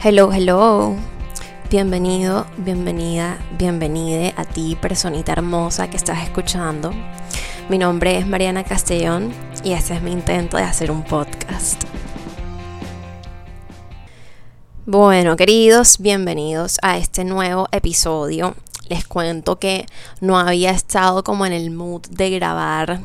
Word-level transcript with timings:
Hello, 0.00 0.32
hello. 0.32 0.94
Bienvenido, 1.70 2.46
bienvenida, 2.56 3.36
bienvenide 3.58 4.32
a 4.36 4.44
ti, 4.44 4.78
personita 4.80 5.32
hermosa 5.32 5.90
que 5.90 5.96
estás 5.96 6.22
escuchando. 6.22 6.92
Mi 7.68 7.78
nombre 7.78 8.16
es 8.16 8.24
Mariana 8.24 8.62
Castellón 8.62 9.32
y 9.64 9.72
este 9.72 9.94
es 9.94 10.02
mi 10.02 10.12
intento 10.12 10.56
de 10.56 10.62
hacer 10.62 10.92
un 10.92 11.02
podcast. 11.02 11.82
Bueno, 14.86 15.34
queridos, 15.34 15.98
bienvenidos 15.98 16.78
a 16.82 16.96
este 16.96 17.24
nuevo 17.24 17.66
episodio. 17.72 18.54
Les 18.88 19.04
cuento 19.04 19.58
que 19.58 19.84
no 20.20 20.38
había 20.38 20.70
estado 20.70 21.24
como 21.24 21.44
en 21.44 21.52
el 21.52 21.72
mood 21.72 22.02
de 22.02 22.30
grabar 22.30 23.00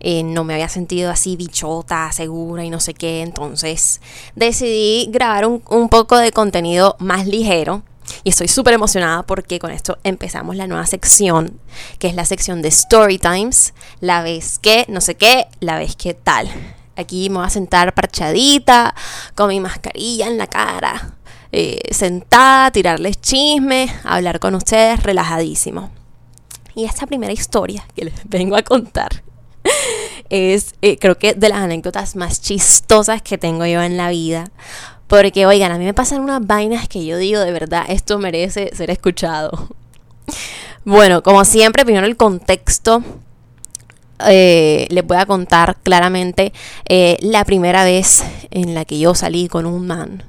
eh, 0.00 0.22
no 0.22 0.44
me 0.44 0.54
había 0.54 0.68
sentido 0.68 1.10
así 1.10 1.36
bichota, 1.36 2.10
segura 2.12 2.64
y 2.64 2.70
no 2.70 2.80
sé 2.80 2.94
qué. 2.94 3.22
Entonces 3.22 4.00
decidí 4.34 5.08
grabar 5.10 5.46
un, 5.46 5.62
un 5.68 5.88
poco 5.88 6.16
de 6.16 6.32
contenido 6.32 6.96
más 6.98 7.26
ligero. 7.26 7.82
Y 8.24 8.30
estoy 8.30 8.48
súper 8.48 8.74
emocionada 8.74 9.22
porque 9.22 9.60
con 9.60 9.70
esto 9.70 9.98
empezamos 10.02 10.56
la 10.56 10.66
nueva 10.66 10.86
sección, 10.86 11.60
que 11.98 12.08
es 12.08 12.14
la 12.14 12.24
sección 12.24 12.60
de 12.60 12.68
Story 12.68 13.18
Times. 13.18 13.72
La 14.00 14.22
vez 14.22 14.58
que, 14.58 14.84
no 14.88 15.00
sé 15.00 15.14
qué, 15.14 15.46
la 15.60 15.78
vez 15.78 15.94
que 15.94 16.14
tal. 16.14 16.50
Aquí 16.96 17.30
me 17.30 17.36
voy 17.36 17.46
a 17.46 17.50
sentar 17.50 17.94
parchadita, 17.94 18.94
con 19.34 19.48
mi 19.48 19.60
mascarilla 19.60 20.26
en 20.26 20.38
la 20.38 20.48
cara, 20.48 21.14
eh, 21.52 21.80
sentada, 21.92 22.70
tirarles 22.72 23.20
chisme, 23.20 23.94
hablar 24.04 24.40
con 24.40 24.54
ustedes 24.54 25.02
relajadísimo. 25.02 25.90
Y 26.74 26.84
esta 26.84 27.06
primera 27.06 27.32
historia 27.32 27.86
que 27.94 28.06
les 28.06 28.14
vengo 28.28 28.56
a 28.56 28.62
contar 28.62 29.22
es 30.30 30.74
eh, 30.80 30.96
creo 30.98 31.18
que 31.18 31.34
de 31.34 31.48
las 31.48 31.58
anécdotas 31.58 32.16
más 32.16 32.40
chistosas 32.40 33.20
que 33.20 33.36
tengo 33.36 33.66
yo 33.66 33.82
en 33.82 33.96
la 33.96 34.08
vida. 34.08 34.50
Porque, 35.06 35.44
oigan, 35.44 35.72
a 35.72 35.78
mí 35.78 35.84
me 35.84 35.92
pasan 35.92 36.20
unas 36.20 36.46
vainas 36.46 36.88
que 36.88 37.04
yo 37.04 37.16
digo, 37.16 37.40
de 37.40 37.50
verdad, 37.50 37.84
esto 37.88 38.18
merece 38.18 38.70
ser 38.74 38.90
escuchado. 38.90 39.68
Bueno, 40.82 41.22
como 41.22 41.44
siempre, 41.44 41.84
primero 41.84 42.06
el 42.06 42.16
contexto. 42.16 43.02
Eh, 44.26 44.86
les 44.88 45.06
voy 45.06 45.18
a 45.18 45.26
contar 45.26 45.76
claramente 45.82 46.54
eh, 46.88 47.18
la 47.20 47.44
primera 47.44 47.84
vez 47.84 48.24
en 48.50 48.74
la 48.74 48.86
que 48.86 48.98
yo 48.98 49.14
salí 49.14 49.46
con 49.46 49.66
un 49.66 49.86
man. 49.86 50.24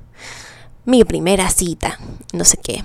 Mi 0.84 1.06
primera 1.06 1.50
cita, 1.50 1.98
no 2.34 2.44
sé 2.44 2.58
qué. 2.58 2.84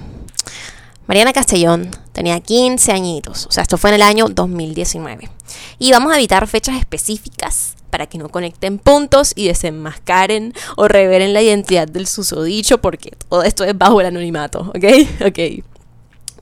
Mariana 1.07 1.33
Castellón 1.33 1.91
tenía 2.12 2.41
15 2.41 2.91
añitos, 2.93 3.47
o 3.47 3.53
sea, 3.53 3.62
esto 3.62 3.79
fue 3.79 3.91
en 3.91 3.95
el 3.97 4.03
año 4.03 4.29
2019. 4.29 5.31
Y 5.79 5.93
vamos 5.93 6.12
a 6.12 6.17
evitar 6.17 6.47
fechas 6.49 6.77
específicas 6.79 7.77
para 7.91 8.07
que 8.07 8.19
no 8.19 8.29
conecten 8.29 8.79
puntos 8.79 9.33
y 9.37 9.47
desenmascaren 9.47 10.53
o 10.77 10.89
revelen 10.89 11.33
la 11.33 11.43
identidad 11.43 11.87
del 11.87 12.09
susodicho, 12.09 12.79
porque 12.79 13.12
todo 13.29 13.45
esto 13.45 13.65
es 13.65 13.77
bajo 13.79 14.01
el 14.01 14.07
anonimato, 14.07 14.73
¿ok? 14.75 14.84
Ok. 15.27 15.65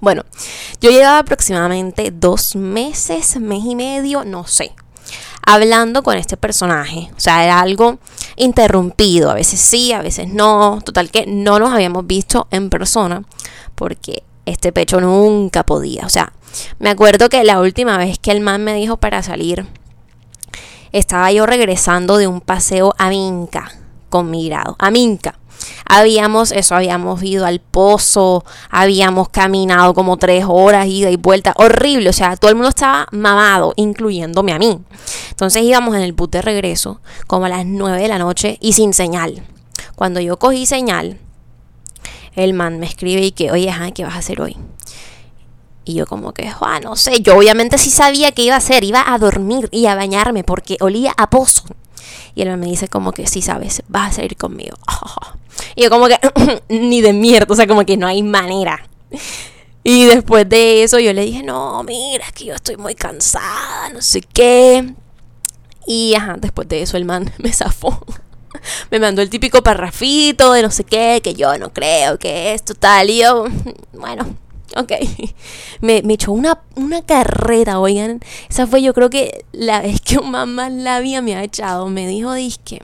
Bueno, 0.00 0.24
yo 0.80 0.90
llevaba 0.90 1.18
aproximadamente 1.18 2.10
dos 2.10 2.56
meses, 2.56 3.40
mes 3.40 3.64
y 3.64 3.74
medio, 3.74 4.24
no 4.24 4.46
sé, 4.46 4.74
hablando 5.46 6.02
con 6.02 6.16
este 6.16 6.36
personaje. 6.36 7.10
O 7.16 7.20
sea, 7.20 7.44
era 7.44 7.60
algo 7.60 7.98
interrumpido, 8.36 9.30
a 9.30 9.34
veces 9.34 9.60
sí, 9.60 9.92
a 9.92 10.02
veces 10.02 10.28
no. 10.28 10.80
Total 10.84 11.10
que 11.10 11.26
no 11.26 11.58
nos 11.58 11.72
habíamos 11.72 12.06
visto 12.06 12.48
en 12.50 12.70
persona 12.70 13.24
porque 13.74 14.22
este 14.46 14.72
pecho 14.72 15.00
nunca 15.00 15.64
podía. 15.64 16.06
O 16.06 16.10
sea, 16.10 16.32
me 16.78 16.90
acuerdo 16.90 17.28
que 17.28 17.44
la 17.44 17.60
última 17.60 17.98
vez 17.98 18.18
que 18.18 18.30
el 18.30 18.40
man 18.40 18.64
me 18.64 18.74
dijo 18.74 18.96
para 18.96 19.22
salir, 19.22 19.66
estaba 20.92 21.32
yo 21.32 21.46
regresando 21.46 22.16
de 22.16 22.26
un 22.26 22.40
paseo 22.40 22.94
a 22.98 23.08
Minca 23.08 23.72
con 24.08 24.30
mi 24.30 24.48
grado. 24.48 24.76
A 24.78 24.90
Minca. 24.90 25.38
Habíamos, 25.86 26.52
eso, 26.52 26.74
habíamos 26.74 27.22
ido 27.22 27.46
al 27.46 27.60
pozo, 27.60 28.44
habíamos 28.70 29.28
caminado 29.28 29.94
como 29.94 30.16
tres 30.18 30.44
horas, 30.46 30.86
ida 30.86 31.10
y 31.10 31.16
vuelta, 31.16 31.52
horrible, 31.56 32.10
o 32.10 32.12
sea, 32.12 32.36
todo 32.36 32.50
el 32.50 32.56
mundo 32.56 32.68
estaba 32.68 33.06
mamado, 33.12 33.72
incluyéndome 33.76 34.52
a 34.52 34.58
mí. 34.58 34.78
Entonces 35.30 35.62
íbamos 35.62 35.94
en 35.96 36.02
el 36.02 36.12
bus 36.12 36.30
de 36.30 36.42
regreso, 36.42 37.00
como 37.26 37.46
a 37.46 37.48
las 37.48 37.66
nueve 37.66 38.00
de 38.00 38.08
la 38.08 38.18
noche 38.18 38.58
y 38.60 38.74
sin 38.74 38.92
señal. 38.92 39.42
Cuando 39.94 40.20
yo 40.20 40.38
cogí 40.38 40.66
señal, 40.66 41.18
el 42.36 42.54
man 42.54 42.78
me 42.78 42.86
escribe 42.86 43.22
y 43.22 43.32
que, 43.32 43.50
oye, 43.50 43.72
¿qué 43.94 44.04
vas 44.04 44.14
a 44.14 44.18
hacer 44.18 44.40
hoy? 44.40 44.56
Y 45.84 45.94
yo 45.94 46.06
como 46.06 46.32
que, 46.32 46.50
ah, 46.60 46.80
no 46.82 46.96
sé, 46.96 47.20
yo 47.20 47.36
obviamente 47.36 47.76
sí 47.78 47.90
sabía 47.90 48.32
qué 48.32 48.42
iba 48.42 48.54
a 48.54 48.58
hacer, 48.58 48.84
iba 48.84 49.12
a 49.12 49.18
dormir 49.18 49.68
y 49.70 49.86
a 49.86 49.94
bañarme 49.94 50.42
porque 50.42 50.76
olía 50.80 51.12
a 51.16 51.28
pozo. 51.28 51.64
Y 52.34 52.42
él 52.42 52.56
me 52.56 52.66
dice 52.66 52.88
como 52.88 53.12
que, 53.12 53.26
sí 53.26 53.42
sabes, 53.42 53.82
vas 53.88 54.12
a 54.12 54.16
salir 54.16 54.36
conmigo. 54.36 54.76
Y 55.76 55.82
yo 55.84 55.90
como 55.90 56.08
que, 56.08 56.18
ni 56.68 57.00
de 57.00 57.12
mierda, 57.12 57.46
o 57.48 57.56
sea, 57.56 57.66
como 57.66 57.84
que 57.84 57.96
no 57.96 58.08
hay 58.08 58.22
manera. 58.24 58.88
Y 59.84 60.04
después 60.04 60.48
de 60.48 60.82
eso 60.82 60.98
yo 60.98 61.12
le 61.12 61.24
dije, 61.24 61.42
no, 61.42 61.82
mira, 61.84 62.24
que 62.34 62.46
yo 62.46 62.54
estoy 62.54 62.76
muy 62.76 62.94
cansada, 62.94 63.90
no 63.92 64.02
sé 64.02 64.20
qué. 64.20 64.94
Y 65.86 66.14
ajá, 66.14 66.36
después 66.38 66.68
de 66.68 66.82
eso 66.82 66.96
el 66.96 67.04
man 67.04 67.32
me 67.38 67.52
zafó 67.52 68.04
me 68.90 69.00
mandó 69.00 69.22
el 69.22 69.30
típico 69.30 69.62
parrafito 69.62 70.52
de 70.52 70.62
no 70.62 70.70
sé 70.70 70.84
qué, 70.84 71.20
que 71.22 71.34
yo 71.34 71.56
no 71.58 71.72
creo 71.72 72.18
que 72.18 72.54
esto 72.54 72.74
tal. 72.74 73.10
Y 73.10 73.22
yo, 73.22 73.46
bueno, 73.92 74.36
ok. 74.76 74.92
Me, 75.80 76.02
me 76.02 76.14
echó 76.14 76.32
una, 76.32 76.62
una 76.76 77.02
carrera, 77.02 77.78
oigan. 77.78 78.20
Esa 78.48 78.66
fue 78.66 78.82
yo 78.82 78.94
creo 78.94 79.10
que 79.10 79.44
la 79.52 79.82
vez 79.82 80.00
que 80.00 80.18
mamá 80.20 80.70
labia 80.70 81.20
me 81.20 81.34
ha 81.36 81.42
echado. 81.42 81.88
Me 81.88 82.06
dijo, 82.06 82.32
disque 82.32 82.80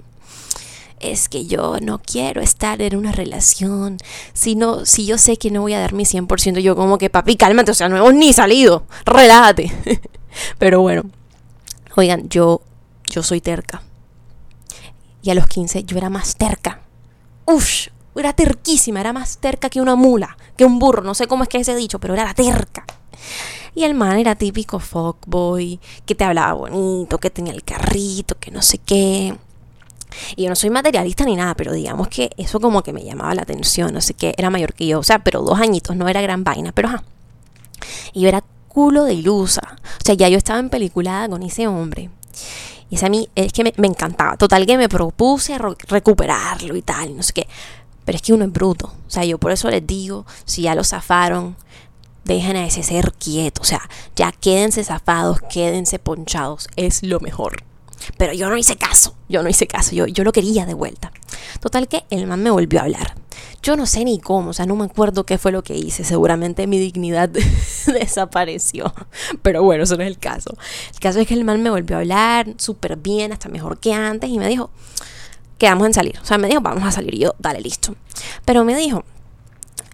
es 1.00 1.28
que 1.28 1.46
yo 1.46 1.78
no 1.80 1.98
quiero 1.98 2.40
estar 2.42 2.80
en 2.82 2.94
una 2.94 3.10
relación. 3.10 3.96
Si, 4.34 4.54
no, 4.54 4.84
si 4.84 5.06
yo 5.06 5.18
sé 5.18 5.36
que 5.38 5.50
no 5.50 5.62
voy 5.62 5.72
a 5.72 5.80
dar 5.80 5.94
mi 5.94 6.04
100%, 6.04 6.60
yo 6.60 6.76
como 6.76 6.98
que, 6.98 7.10
papi, 7.10 7.36
cálmate, 7.36 7.70
o 7.70 7.74
sea, 7.74 7.88
no 7.88 7.96
hemos 7.96 8.14
ni 8.14 8.32
salido, 8.32 8.84
relájate. 9.04 9.72
Pero 10.58 10.80
bueno, 10.80 11.04
oigan, 11.96 12.28
yo, 12.28 12.60
yo 13.10 13.22
soy 13.22 13.40
terca. 13.40 13.82
Y 15.22 15.30
a 15.30 15.34
los 15.34 15.46
15 15.46 15.84
yo 15.84 15.96
era 15.96 16.10
más 16.10 16.36
terca. 16.36 16.80
Uf, 17.46 17.88
era 18.16 18.32
terquísima, 18.32 19.00
era 19.00 19.12
más 19.12 19.38
terca 19.38 19.68
que 19.68 19.80
una 19.80 19.94
mula, 19.94 20.36
que 20.56 20.64
un 20.64 20.78
burro, 20.78 21.02
no 21.02 21.14
sé 21.14 21.26
cómo 21.26 21.42
es 21.42 21.48
que 21.48 21.58
ese 21.58 21.74
dicho, 21.74 21.98
pero 21.98 22.14
era 22.14 22.24
la 22.24 22.34
terca. 22.34 22.84
Y 23.74 23.84
el 23.84 23.94
man 23.94 24.18
era 24.18 24.34
típico 24.34 24.80
fuckboy, 24.80 25.78
que 26.04 26.14
te 26.14 26.24
hablaba 26.24 26.54
bonito, 26.54 27.18
que 27.18 27.30
tenía 27.30 27.52
el 27.52 27.62
carrito, 27.62 28.36
que 28.38 28.50
no 28.50 28.62
sé 28.62 28.78
qué. 28.78 29.36
Y 30.34 30.42
yo 30.42 30.48
no 30.48 30.56
soy 30.56 30.70
materialista 30.70 31.24
ni 31.24 31.36
nada, 31.36 31.54
pero 31.54 31.72
digamos 31.72 32.08
que 32.08 32.30
eso 32.36 32.60
como 32.60 32.82
que 32.82 32.92
me 32.92 33.04
llamaba 33.04 33.34
la 33.34 33.42
atención, 33.42 33.94
no 33.94 34.00
sé 34.00 34.14
qué, 34.14 34.34
era 34.36 34.50
mayor 34.50 34.74
que 34.74 34.86
yo, 34.86 34.98
o 34.98 35.04
sea, 35.04 35.20
pero 35.20 35.42
dos 35.42 35.60
añitos, 35.60 35.96
no 35.96 36.08
era 36.08 36.20
gran 36.20 36.42
vaina, 36.42 36.72
pero 36.72 36.88
ajá. 36.88 37.04
Y 38.12 38.22
yo 38.22 38.28
era 38.28 38.42
culo 38.68 39.04
de 39.04 39.14
ilusa, 39.14 39.78
o 40.00 40.04
sea, 40.04 40.14
ya 40.14 40.28
yo 40.28 40.36
estaba 40.36 40.58
en 40.58 40.68
peliculada 40.68 41.28
con 41.28 41.42
ese 41.42 41.68
hombre. 41.68 42.10
Y 42.90 42.96
ese 42.96 43.06
a 43.06 43.08
mí 43.08 43.28
es 43.34 43.52
que 43.52 43.64
me, 43.64 43.86
encantaba. 43.86 44.36
Total 44.36 44.66
que 44.66 44.76
me 44.76 44.88
propuse 44.88 45.56
recuperarlo 45.58 46.76
y 46.76 46.82
tal, 46.82 47.16
no 47.16 47.22
sé 47.22 47.32
qué. 47.32 47.48
Pero 48.04 48.16
es 48.16 48.22
que 48.22 48.32
uno 48.32 48.44
es 48.44 48.52
bruto. 48.52 48.92
O 49.06 49.10
sea, 49.10 49.24
yo 49.24 49.38
por 49.38 49.52
eso 49.52 49.70
les 49.70 49.86
digo, 49.86 50.26
si 50.44 50.62
ya 50.62 50.74
lo 50.74 50.82
zafaron, 50.82 51.56
dejen 52.24 52.56
a 52.56 52.66
ese 52.66 52.82
ser 52.82 53.12
quieto. 53.12 53.62
O 53.62 53.64
sea, 53.64 53.88
ya 54.16 54.32
quédense 54.32 54.82
zafados, 54.82 55.40
quédense 55.42 56.00
ponchados. 56.00 56.68
Es 56.74 57.04
lo 57.04 57.20
mejor. 57.20 57.62
Pero 58.16 58.32
yo 58.32 58.50
no 58.50 58.56
hice 58.56 58.76
caso. 58.76 59.14
Yo 59.28 59.42
no 59.42 59.48
hice 59.48 59.68
caso. 59.68 59.94
Yo, 59.94 60.06
yo 60.06 60.24
lo 60.24 60.32
quería 60.32 60.66
de 60.66 60.74
vuelta. 60.74 61.12
Total 61.60 61.86
que 61.86 62.04
el 62.10 62.26
man 62.26 62.42
me 62.42 62.50
volvió 62.50 62.80
a 62.80 62.84
hablar. 62.84 63.19
Yo 63.62 63.76
no 63.76 63.86
sé 63.86 64.04
ni 64.04 64.18
cómo, 64.18 64.50
o 64.50 64.52
sea, 64.52 64.66
no 64.66 64.76
me 64.76 64.84
acuerdo 64.84 65.24
qué 65.24 65.38
fue 65.38 65.52
lo 65.52 65.62
que 65.62 65.76
hice. 65.76 66.04
Seguramente 66.04 66.66
mi 66.66 66.78
dignidad 66.78 67.28
desapareció. 67.86 68.92
Pero 69.42 69.62
bueno, 69.62 69.84
eso 69.84 69.96
no 69.96 70.02
es 70.02 70.08
el 70.08 70.18
caso. 70.18 70.56
El 70.92 71.00
caso 71.00 71.20
es 71.20 71.26
que 71.26 71.34
el 71.34 71.44
man 71.44 71.62
me 71.62 71.70
volvió 71.70 71.96
a 71.96 72.00
hablar 72.00 72.54
súper 72.56 72.96
bien, 72.96 73.32
hasta 73.32 73.48
mejor 73.48 73.78
que 73.78 73.92
antes, 73.92 74.30
y 74.30 74.38
me 74.38 74.48
dijo, 74.48 74.70
quedamos 75.58 75.86
en 75.86 75.94
salir. 75.94 76.18
O 76.22 76.24
sea, 76.24 76.38
me 76.38 76.48
dijo, 76.48 76.60
vamos 76.60 76.84
a 76.84 76.90
salir. 76.90 77.14
Y 77.14 77.18
yo, 77.18 77.34
dale, 77.38 77.60
listo. 77.60 77.94
Pero 78.44 78.64
me 78.64 78.74
dijo, 78.74 79.04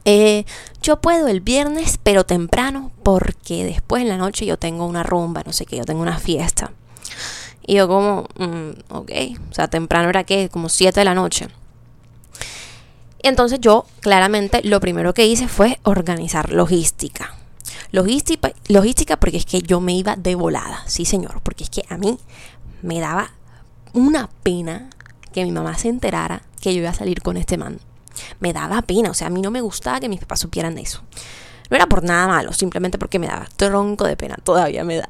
eh, 0.04 0.44
yo 0.80 1.00
puedo 1.00 1.26
el 1.26 1.40
viernes, 1.40 1.98
pero 2.00 2.24
temprano, 2.24 2.92
porque 3.02 3.64
después 3.64 4.02
en 4.02 4.08
la 4.08 4.16
noche 4.16 4.46
yo 4.46 4.56
tengo 4.56 4.86
una 4.86 5.02
rumba, 5.02 5.42
no 5.44 5.52
sé 5.52 5.66
qué, 5.66 5.76
yo 5.76 5.84
tengo 5.84 6.00
una 6.00 6.18
fiesta. 6.18 6.72
Y 7.66 7.74
yo 7.74 7.88
como, 7.88 8.28
mm, 8.38 8.94
ok, 8.94 9.10
o 9.50 9.54
sea, 9.54 9.66
temprano 9.68 10.08
era 10.08 10.22
que, 10.22 10.48
como 10.48 10.68
7 10.68 11.00
de 11.00 11.04
la 11.04 11.14
noche. 11.14 11.48
Entonces 13.20 13.60
yo 13.60 13.86
claramente 14.00 14.60
lo 14.62 14.80
primero 14.80 15.14
que 15.14 15.26
hice 15.26 15.48
fue 15.48 15.78
organizar 15.82 16.52
logística. 16.52 17.34
Logística, 17.92 18.52
logística 18.68 19.16
porque 19.16 19.38
es 19.38 19.46
que 19.46 19.62
yo 19.62 19.80
me 19.80 19.94
iba 19.94 20.16
de 20.16 20.34
volada, 20.34 20.82
sí 20.86 21.04
señor, 21.04 21.40
porque 21.42 21.64
es 21.64 21.70
que 21.70 21.84
a 21.88 21.96
mí 21.96 22.18
me 22.82 23.00
daba 23.00 23.30
una 23.92 24.28
pena 24.42 24.90
que 25.32 25.44
mi 25.44 25.52
mamá 25.52 25.76
se 25.78 25.88
enterara 25.88 26.42
que 26.60 26.74
yo 26.74 26.80
iba 26.80 26.90
a 26.90 26.94
salir 26.94 27.22
con 27.22 27.36
este 27.36 27.56
man. 27.56 27.78
Me 28.40 28.52
daba 28.52 28.82
pena, 28.82 29.10
o 29.10 29.14
sea, 29.14 29.26
a 29.28 29.30
mí 29.30 29.42
no 29.42 29.50
me 29.50 29.60
gustaba 29.60 30.00
que 30.00 30.08
mis 30.08 30.20
papás 30.20 30.40
supieran 30.40 30.74
de 30.74 30.82
eso. 30.82 31.02
No 31.70 31.76
era 31.76 31.86
por 31.86 32.02
nada 32.02 32.26
malo, 32.26 32.52
simplemente 32.52 32.98
porque 32.98 33.18
me 33.18 33.26
daba 33.26 33.46
tronco 33.56 34.04
de 34.04 34.16
pena, 34.16 34.36
todavía 34.42 34.84
me 34.84 34.96
da. 34.96 35.06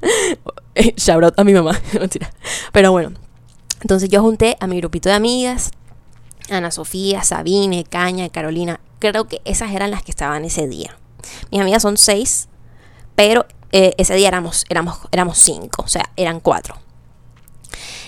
Shout 0.96 1.24
out 1.24 1.34
a 1.38 1.44
mi 1.44 1.52
mamá, 1.52 1.78
Pero 2.72 2.92
bueno, 2.92 3.12
entonces 3.80 4.08
yo 4.08 4.20
junté 4.20 4.56
a 4.60 4.66
mi 4.66 4.76
grupito 4.78 5.08
de 5.08 5.14
amigas, 5.14 5.70
Ana 6.50 6.70
Sofía, 6.70 7.22
Sabine, 7.22 7.84
Caña, 7.84 8.28
Carolina. 8.28 8.80
Creo 8.98 9.26
que 9.28 9.40
esas 9.44 9.72
eran 9.72 9.90
las 9.90 10.02
que 10.02 10.10
estaban 10.10 10.44
ese 10.44 10.68
día. 10.68 10.96
Mis 11.50 11.60
amigas 11.60 11.82
son 11.82 11.96
seis, 11.96 12.48
pero 13.14 13.46
eh, 13.72 13.94
ese 13.98 14.14
día 14.14 14.28
éramos, 14.28 14.64
éramos, 14.68 14.98
éramos 15.12 15.38
cinco, 15.38 15.82
o 15.82 15.88
sea, 15.88 16.10
eran 16.16 16.40
cuatro. 16.40 16.76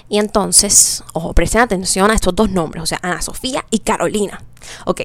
Y 0.08 0.18
entonces, 0.18 1.04
ojo, 1.14 1.32
presten 1.32 1.62
atención 1.62 2.10
a 2.10 2.14
estos 2.14 2.34
dos 2.34 2.50
nombres, 2.50 2.82
o 2.82 2.86
sea, 2.86 2.98
Ana 3.02 3.22
Sofía 3.22 3.64
y 3.70 3.78
Carolina. 3.78 4.42
Ok, 4.84 5.02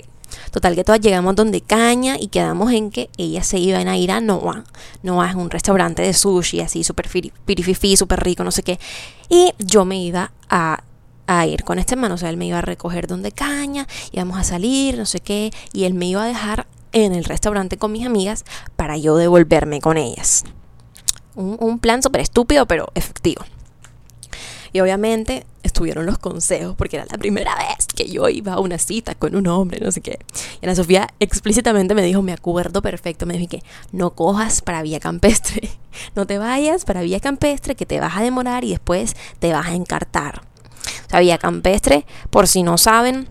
total 0.52 0.76
que 0.76 0.84
todas 0.84 1.00
llegamos 1.00 1.36
donde 1.36 1.62
Caña 1.62 2.18
y 2.20 2.28
quedamos 2.28 2.74
en 2.74 2.92
que 2.92 3.10
ellas 3.18 3.48
se 3.48 3.60
iban 3.60 3.88
a 3.88 3.98
ir 3.98 4.12
a 4.12 4.20
Noah. 4.20 4.66
Noah 5.04 5.30
es 5.30 5.36
un 5.36 5.50
restaurante 5.50 6.02
de 6.02 6.14
sushi, 6.14 6.60
así 6.62 6.84
súper 6.84 7.08
pirififi, 7.46 7.96
súper 7.96 8.22
rico, 8.24 8.44
no 8.44 8.52
sé 8.52 8.64
qué. 8.64 8.80
Y 9.30 9.54
yo 9.60 9.86
me 9.86 9.98
iba 9.98 10.32
a 10.50 10.84
a 11.28 11.46
ir 11.46 11.64
con 11.64 11.78
este 11.78 11.94
hermano. 11.94 12.16
O 12.16 12.18
sea, 12.18 12.30
él 12.30 12.38
me 12.38 12.48
iba 12.48 12.58
a 12.58 12.62
recoger 12.62 13.08
donde 13.08 13.32
caña, 13.32 13.88
íbamos 14.12 14.40
a 14.40 14.44
salir, 14.44 14.98
no 14.98 15.06
sé 15.06 15.20
qué, 15.20 15.52
y 15.74 15.84
él 15.84 15.94
me 15.94 16.08
iba 16.08 16.24
a 16.24 16.28
dejar 16.28 16.68
en 16.94 17.14
el 17.14 17.26
restaurante 17.26 17.78
con 17.78 17.92
mis 17.92 18.06
amigas 18.06 18.46
para 18.76 18.98
yo 18.98 19.18
devolverme 19.18 19.82
con 19.82 19.98
ellas. 19.98 20.44
Un, 21.36 21.78
plan 21.78 22.02
súper 22.02 22.22
estúpido, 22.22 22.66
pero 22.66 22.90
efectivo. 22.96 23.46
Y 24.74 24.80
obviamente 24.80 25.46
estuvieron 25.62 26.08
los 26.08 26.18
consejos, 26.18 26.76
porque 26.76 26.98
era 26.98 27.06
la 27.10 27.18
primera 27.20 27.56
vez 27.56 27.86
que 27.86 28.10
yo 28.10 28.28
iba 28.28 28.54
a 28.54 28.60
una 28.60 28.80
cita 28.80 29.14
con 29.14 29.36
un 29.36 29.46
hombre, 29.46 29.80
no 29.80 29.92
sé 29.92 30.02
qué. 30.02 30.18
Y 30.62 30.66
Ana 30.66 30.74
Sofía 30.74 31.10
explícitamente 31.20 31.94
me 31.94 32.02
dijo, 32.02 32.24
me 32.24 32.34
acuerdo 32.34 32.82
perfecto, 32.82 33.28
me 33.28 33.38
dijo 33.38 33.50
que 33.50 33.64
no 33.92 34.16
cojas 34.16 34.62
para 34.62 34.82
vía 34.82 35.00
campestre, 35.00 35.70
no 36.16 36.26
te 36.26 36.40
vayas 36.40 36.86
para 36.86 37.02
vía 37.02 37.20
campestre, 37.20 37.76
que 37.76 37.86
te 37.86 38.00
vas 38.00 38.18
a 38.18 38.24
demorar 38.24 38.64
y 38.64 38.72
después 38.72 39.16
te 39.38 39.54
vas 39.54 39.68
a 39.68 39.76
encartar. 39.76 40.42
O 41.06 41.10
sea, 41.10 41.20
vía 41.20 41.38
campestre, 41.38 42.06
por 42.30 42.48
si 42.48 42.64
no 42.64 42.78
saben, 42.78 43.30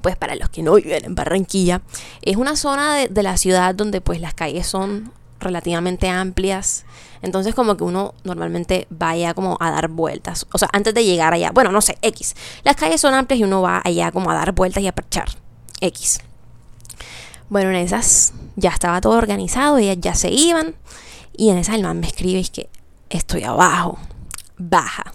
pues 0.00 0.16
para 0.16 0.34
los 0.36 0.48
que 0.48 0.62
no 0.62 0.74
viven 0.74 1.04
en 1.04 1.14
Barranquilla, 1.14 1.82
es 2.22 2.36
una 2.36 2.56
zona 2.56 2.94
de, 2.94 3.22
la 3.22 3.36
ciudad 3.36 3.74
donde 3.74 4.00
pues 4.00 4.20
las 4.20 4.34
calles 4.34 4.66
son 4.66 5.12
relativamente 5.40 6.08
amplias. 6.08 6.84
Entonces 7.22 7.54
como 7.54 7.76
que 7.76 7.84
uno 7.84 8.14
normalmente 8.24 8.86
vaya 8.90 9.34
como 9.34 9.56
a 9.60 9.70
dar 9.70 9.88
vueltas. 9.88 10.46
O 10.52 10.58
sea, 10.58 10.68
antes 10.72 10.94
de 10.94 11.04
llegar 11.04 11.32
allá. 11.34 11.50
Bueno, 11.52 11.72
no 11.72 11.80
sé, 11.80 11.98
X. 12.02 12.34
Las 12.64 12.76
calles 12.76 13.00
son 13.00 13.14
amplias 13.14 13.40
y 13.40 13.44
uno 13.44 13.62
va 13.62 13.80
allá 13.84 14.12
como 14.12 14.30
a 14.30 14.34
dar 14.34 14.52
vueltas 14.52 14.82
y 14.82 14.86
a 14.86 14.94
parchar. 14.94 15.28
X. 15.80 16.20
Bueno, 17.48 17.70
en 17.70 17.76
esas 17.76 18.34
ya 18.56 18.70
estaba 18.70 19.00
todo 19.00 19.16
organizado, 19.16 19.78
ellas 19.78 19.96
ya 20.00 20.14
se 20.14 20.30
iban. 20.30 20.74
Y 21.36 21.50
en 21.50 21.58
esas 21.58 21.76
el 21.76 21.82
man 21.82 22.00
me 22.00 22.06
escribe 22.06 22.40
es 22.40 22.50
que 22.50 22.68
estoy 23.10 23.44
abajo. 23.44 23.98
Baja. 24.58 25.12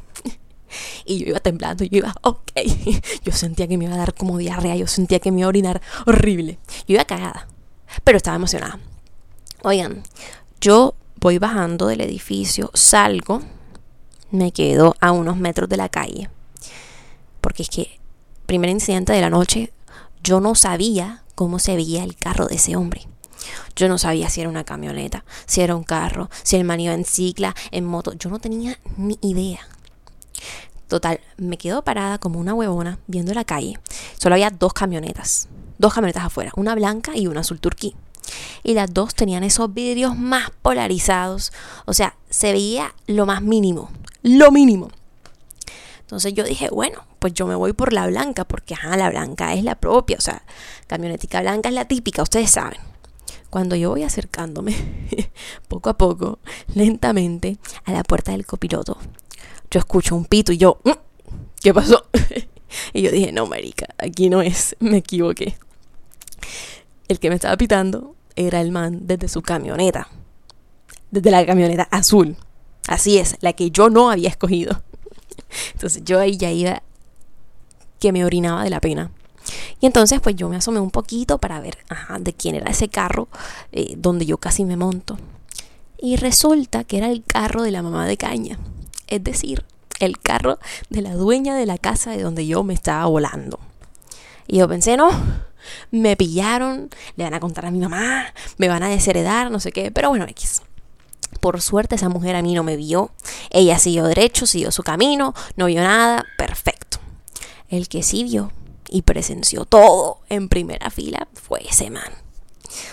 Y 1.05 1.19
yo 1.19 1.27
iba 1.27 1.39
temblando, 1.39 1.83
yo 1.83 1.97
iba, 1.97 2.15
ok. 2.21 2.51
Yo 3.23 3.31
sentía 3.31 3.67
que 3.67 3.77
me 3.77 3.85
iba 3.85 3.93
a 3.93 3.97
dar 3.97 4.13
como 4.13 4.37
diarrea, 4.37 4.75
yo 4.75 4.87
sentía 4.87 5.19
que 5.19 5.31
me 5.31 5.39
iba 5.39 5.45
a 5.45 5.49
orinar 5.49 5.81
horrible. 6.05 6.59
Yo 6.87 6.95
iba 6.95 7.05
cagada, 7.05 7.47
pero 8.03 8.17
estaba 8.17 8.35
emocionada. 8.35 8.79
Oigan, 9.63 10.03
yo 10.59 10.95
voy 11.19 11.37
bajando 11.37 11.87
del 11.87 12.01
edificio, 12.01 12.69
salgo, 12.73 13.41
me 14.31 14.51
quedo 14.51 14.95
a 14.99 15.11
unos 15.11 15.37
metros 15.37 15.69
de 15.69 15.77
la 15.77 15.89
calle. 15.89 16.29
Porque 17.39 17.63
es 17.63 17.69
que, 17.69 17.99
primer 18.45 18.69
incidente 18.69 19.13
de 19.13 19.21
la 19.21 19.29
noche, 19.29 19.71
yo 20.23 20.39
no 20.39 20.55
sabía 20.55 21.23
cómo 21.35 21.59
se 21.59 21.75
veía 21.75 22.03
el 22.03 22.15
carro 22.15 22.47
de 22.47 22.55
ese 22.55 22.75
hombre. 22.75 23.07
Yo 23.75 23.87
no 23.87 23.97
sabía 23.97 24.29
si 24.29 24.41
era 24.41 24.49
una 24.49 24.63
camioneta, 24.63 25.25
si 25.45 25.61
era 25.61 25.75
un 25.75 25.83
carro, 25.83 26.29
si 26.43 26.55
el 26.55 26.63
man 26.63 26.79
iba 26.79 26.93
en 26.93 27.05
cicla, 27.05 27.55
en 27.71 27.85
moto. 27.85 28.13
Yo 28.13 28.29
no 28.29 28.39
tenía 28.39 28.79
ni 28.97 29.17
idea. 29.21 29.67
Total, 30.93 31.19
me 31.37 31.57
quedo 31.57 31.83
parada 31.83 32.19
como 32.19 32.39
una 32.39 32.53
huevona 32.53 32.99
viendo 33.07 33.33
la 33.33 33.43
calle. 33.43 33.79
Solo 34.19 34.35
había 34.35 34.51
dos 34.51 34.73
camionetas. 34.73 35.49
Dos 35.79 35.91
camionetas 35.91 36.23
afuera, 36.23 36.51
una 36.55 36.75
blanca 36.75 37.17
y 37.17 37.25
una 37.25 37.39
azul 37.39 37.59
turquí 37.59 37.95
y 38.61 38.75
las 38.75 38.93
dos 38.93 39.15
tenían 39.15 39.43
esos 39.43 39.73
vidrios 39.73 40.15
más 40.15 40.51
polarizados. 40.61 41.51
O 41.87 41.95
sea, 41.95 42.15
se 42.29 42.51
veía 42.51 42.93
lo 43.07 43.25
más 43.25 43.41
mínimo, 43.41 43.89
lo 44.21 44.51
mínimo. 44.51 44.91
Entonces 46.01 46.35
yo 46.35 46.43
dije, 46.43 46.69
bueno, 46.69 47.03
pues 47.17 47.33
yo 47.33 47.47
me 47.47 47.55
voy 47.55 47.73
por 47.73 47.91
la 47.91 48.05
blanca, 48.05 48.45
porque 48.45 48.75
ajá, 48.75 48.95
la 48.95 49.09
blanca 49.09 49.55
es 49.55 49.63
la 49.63 49.73
propia, 49.73 50.17
o 50.19 50.21
sea, 50.21 50.43
camionetica 50.85 51.41
blanca 51.41 51.69
es 51.69 51.75
la 51.75 51.85
típica, 51.85 52.21
ustedes 52.21 52.51
saben. 52.51 52.79
Cuando 53.49 53.75
yo 53.75 53.89
voy 53.89 54.03
acercándome, 54.03 54.75
poco 55.67 55.89
a 55.89 55.97
poco, 55.97 56.37
lentamente, 56.75 57.57
a 57.83 57.93
la 57.93 58.03
puerta 58.03 58.31
del 58.31 58.45
copiloto, 58.45 58.99
yo 59.73 59.79
escucho 59.79 60.15
un 60.15 60.25
pito 60.25 60.53
y 60.53 60.57
yo, 60.57 60.79
mm, 60.83 60.91
¿qué 61.59 61.73
pasó? 61.73 62.05
y 62.93 63.01
yo 63.01 63.09
dije, 63.09 63.31
no, 63.31 63.47
marica, 63.47 63.87
aquí 63.97 64.29
no 64.29 64.43
es, 64.43 64.75
me 64.79 64.97
equivoqué. 64.97 65.57
El 67.07 67.19
que 67.19 67.29
me 67.29 67.35
estaba 67.35 67.57
pitando 67.57 68.15
era 68.35 68.61
el 68.61 68.71
man 68.71 69.07
desde 69.07 69.27
su 69.27 69.41
camioneta. 69.41 70.09
Desde 71.09 71.31
la 71.31 71.43
camioneta 71.45 71.87
azul. 71.89 72.37
Así 72.87 73.17
es, 73.17 73.35
la 73.41 73.53
que 73.53 73.71
yo 73.71 73.89
no 73.89 74.11
había 74.11 74.29
escogido. 74.29 74.83
Entonces 75.73 76.03
yo 76.05 76.19
ahí 76.19 76.37
ya 76.37 76.51
iba 76.51 76.83
que 77.99 78.11
me 78.11 78.25
orinaba 78.25 78.63
de 78.63 78.69
la 78.69 78.79
pena. 78.79 79.11
Y 79.81 79.87
entonces 79.87 80.21
pues 80.21 80.37
yo 80.37 80.47
me 80.47 80.55
asomé 80.55 80.79
un 80.79 80.91
poquito 80.91 81.37
para 81.37 81.59
ver 81.59 81.77
de 82.19 82.33
quién 82.33 82.55
era 82.55 82.71
ese 82.71 82.87
carro 82.87 83.27
eh, 83.73 83.95
donde 83.97 84.25
yo 84.25 84.37
casi 84.37 84.63
me 84.63 84.77
monto. 84.77 85.17
Y 85.97 86.15
resulta 86.15 86.85
que 86.85 86.97
era 86.97 87.09
el 87.09 87.23
carro 87.23 87.63
de 87.63 87.71
la 87.71 87.81
mamá 87.81 88.07
de 88.07 88.15
Caña. 88.15 88.57
Es 89.07 89.23
decir, 89.23 89.65
el 89.99 90.19
carro 90.19 90.59
de 90.89 91.01
la 91.01 91.13
dueña 91.13 91.55
de 91.55 91.65
la 91.65 91.77
casa 91.77 92.11
de 92.11 92.21
donde 92.21 92.45
yo 92.45 92.63
me 92.63 92.73
estaba 92.73 93.05
volando. 93.05 93.59
Y 94.47 94.57
yo 94.57 94.67
pensé, 94.67 94.97
no, 94.97 95.09
me 95.91 96.15
pillaron, 96.15 96.89
le 97.15 97.23
van 97.23 97.33
a 97.33 97.39
contar 97.39 97.65
a 97.65 97.71
mi 97.71 97.79
mamá, 97.79 98.33
me 98.57 98.67
van 98.67 98.83
a 98.83 98.89
desheredar, 98.89 99.51
no 99.51 99.59
sé 99.59 99.71
qué, 99.71 99.91
pero 99.91 100.09
bueno, 100.09 100.25
X. 100.25 100.61
Por 101.39 101.61
suerte 101.61 101.95
esa 101.95 102.09
mujer 102.09 102.35
a 102.35 102.41
mí 102.41 102.53
no 102.53 102.63
me 102.63 102.75
vio, 102.75 103.11
ella 103.49 103.79
siguió 103.79 104.05
derecho, 104.05 104.45
siguió 104.45 104.71
su 104.71 104.83
camino, 104.83 105.33
no 105.55 105.65
vio 105.65 105.81
nada, 105.81 106.25
perfecto. 106.37 106.99
El 107.69 107.87
que 107.87 108.03
sí 108.03 108.23
vio 108.23 108.51
y 108.89 109.01
presenció 109.01 109.65
todo 109.65 110.19
en 110.29 110.49
primera 110.49 110.89
fila 110.89 111.27
fue 111.33 111.65
ese 111.67 111.89
man. 111.89 112.11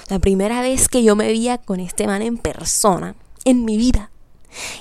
La 0.08 0.18
primera 0.18 0.62
vez 0.62 0.88
que 0.88 1.02
yo 1.02 1.16
me 1.16 1.26
veía 1.26 1.58
con 1.58 1.80
este 1.80 2.06
man 2.06 2.22
en 2.22 2.38
persona, 2.38 3.14
en 3.44 3.64
mi 3.64 3.76
vida. 3.76 4.10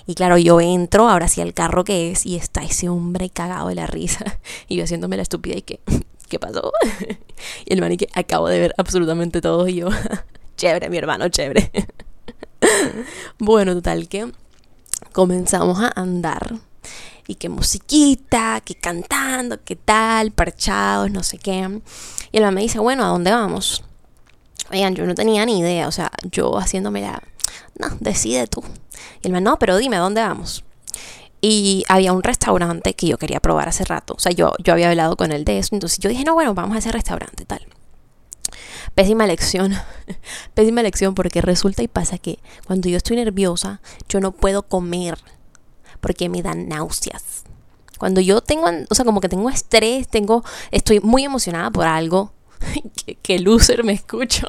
Y 0.08 0.16
claro, 0.16 0.38
yo 0.38 0.60
entro 0.62 1.10
ahora 1.10 1.28
sí 1.28 1.42
al 1.42 1.54
carro 1.54 1.84
que 1.84 2.12
es 2.12 2.26
y 2.26 2.36
está 2.36 2.64
ese 2.64 2.90
hombre 2.90 3.30
cagado 3.30 3.70
de 3.70 3.76
la 3.76 3.88
risa 3.88 4.40
y 4.68 4.76
yo 4.76 4.84
haciéndome 4.84 5.18
la 5.18 5.24
estúpida 5.24 5.58
y 5.58 5.62
que 5.62 5.80
¿qué 6.30 6.40
pasó? 6.40 6.72
y 7.66 7.74
el 7.74 7.82
manique, 7.82 8.08
acabo 8.14 8.48
de 8.48 8.60
ver 8.60 8.76
absolutamente 8.78 9.42
todo 9.42 9.68
y 9.68 9.76
yo, 9.76 9.90
chévere, 10.56 10.90
mi 10.90 10.98
hermano, 10.98 11.28
chévere. 11.28 11.72
bueno, 13.40 13.74
total 13.74 14.08
que 14.08 14.32
comenzamos 15.12 15.82
a 15.82 15.92
andar. 15.96 16.56
Y 17.28 17.36
que 17.36 17.48
musiquita, 17.48 18.62
que 18.66 18.74
cantando, 18.74 19.64
que 19.64 19.76
tal, 19.76 20.32
parchados, 20.32 21.12
no 21.12 21.22
sé 21.22 21.38
qué. 21.38 21.80
Y 22.32 22.38
el 22.38 22.44
man 22.44 22.56
me 22.56 22.62
dice, 22.62 22.80
bueno, 22.80 23.06
¿a 23.06 23.10
dónde 23.10 23.30
vamos? 23.30 23.84
Oigan, 24.72 24.96
yo 24.96 25.06
no 25.06 25.14
tenía 25.14 25.46
ni 25.46 25.60
idea, 25.60 25.88
o 25.88 25.92
sea, 25.92 26.12
yo 26.32 26.58
haciéndome 26.58 27.02
la, 27.02 27.22
no, 27.80 27.88
decide 28.00 28.46
tú. 28.46 28.62
Y 29.22 29.28
el 29.28 29.34
man, 29.34 29.44
no, 29.44 29.58
pero 29.58 29.78
dime, 29.78 29.96
¿a 29.96 30.00
dónde 30.00 30.22
vamos? 30.22 30.64
Y 31.42 31.86
había 31.88 32.12
un 32.12 32.22
restaurante 32.22 32.94
que 32.94 33.08
yo 33.08 33.18
quería 33.18 33.40
probar 33.40 33.70
hace 33.70 33.86
rato. 33.86 34.14
O 34.16 34.20
sea, 34.20 34.34
yo, 34.34 34.54
yo 34.62 34.74
había 34.74 34.90
hablado 34.90 35.16
con 35.16 35.32
él 35.32 35.46
de 35.46 35.58
eso. 35.58 35.74
Entonces 35.74 36.00
yo 36.00 36.10
dije, 36.10 36.26
no, 36.26 36.34
bueno, 36.34 36.54
vamos 36.54 36.76
a 36.76 36.80
ese 36.80 36.92
restaurante, 36.92 37.46
tal. 37.46 37.66
Pésima 38.94 39.26
lección. 39.26 39.74
Pésima 40.54 40.84
lección 40.84 41.16
porque 41.16 41.42
resulta 41.42 41.82
y 41.82 41.88
pasa 41.88 42.18
que 42.18 42.40
cuando 42.68 42.90
yo 42.90 42.98
estoy 42.98 43.16
nerviosa, 43.16 43.82
yo 44.10 44.20
no 44.20 44.34
puedo 44.34 44.64
comer 44.64 45.18
porque 46.02 46.28
me 46.28 46.42
dan 46.42 46.68
náuseas. 46.68 47.44
Cuando 47.98 48.20
yo 48.20 48.42
tengo, 48.42 48.68
o 48.90 48.96
sea, 48.96 49.06
como 49.06 49.22
que 49.22 49.30
tengo 49.30 49.50
estrés, 49.50 50.08
tengo, 50.10 50.44
estoy 50.72 51.00
muy 51.00 51.24
emocionada 51.24 51.72
por 51.72 51.88
algo. 51.88 52.34
que, 53.06 53.16
que 53.16 53.40
loser 53.40 53.86
me 53.86 53.94
escucho. 53.94 54.48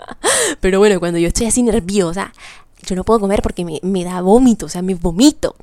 Pero 0.60 0.78
bueno, 0.78 1.00
cuando 1.00 1.18
yo 1.18 1.28
estoy 1.28 1.46
así 1.46 1.62
nerviosa, 1.62 2.32
yo 2.82 2.96
no 2.96 3.04
puedo 3.04 3.20
comer 3.20 3.42
porque 3.42 3.64
me, 3.64 3.80
me 3.82 4.04
da 4.04 4.20
vómito, 4.20 4.66
o 4.66 4.68
sea, 4.68 4.82
me 4.82 4.94
vomito. 4.94 5.54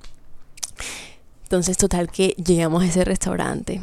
Entonces, 1.44 1.78
total 1.78 2.12
que 2.12 2.36
llegamos 2.44 2.84
a 2.84 2.86
ese 2.86 3.04
restaurante. 3.04 3.82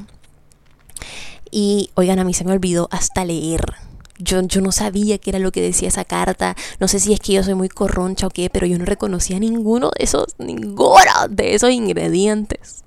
Y, 1.51 1.91
oigan, 1.95 2.19
a 2.19 2.25
mí 2.25 2.33
se 2.33 2.45
me 2.45 2.53
olvidó 2.53 2.89
hasta 2.91 3.25
leer. 3.25 3.75
Yo, 4.19 4.41
yo 4.43 4.61
no 4.61 4.73
sabía 4.73 5.19
qué 5.19 5.31
era 5.31 5.39
lo 5.39 5.53
que 5.53 5.61
decía 5.61 5.89
esa 5.89 6.05
carta. 6.05 6.57
No 6.81 6.89
sé 6.89 7.01
si 7.01 7.13
es 7.13 7.21
que 7.21 7.33
yo 7.33 7.43
soy 7.43 7.55
muy 7.55 7.69
corroncha 7.69 8.29
o 8.29 8.31
qué, 8.31 8.51
pero 8.51 8.67
yo 8.67 8.79
no 8.79 8.85
reconocía 8.85 9.39
ninguno 9.39 9.91
de 9.99 10.05
esos, 10.05 10.37
ninguno 10.39 11.01
de 11.29 11.55
esos 11.55 11.71
ingredientes. 11.71 12.85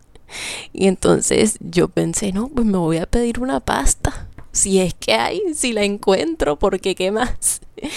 Y 0.74 0.88
entonces 0.88 1.58
yo 1.60 1.88
pensé, 1.88 2.32
no, 2.32 2.48
pues 2.48 2.66
me 2.66 2.78
voy 2.78 2.98
a 2.98 3.06
pedir 3.06 3.40
una 3.40 3.60
pasta. 3.60 4.29
Si 4.52 4.80
es 4.80 4.94
que 4.94 5.14
hay, 5.14 5.42
si 5.54 5.74
la 5.74 5.84
encuentro, 5.84 6.58
porque 6.58 6.96
qué 6.96 7.12
más. 7.12 7.62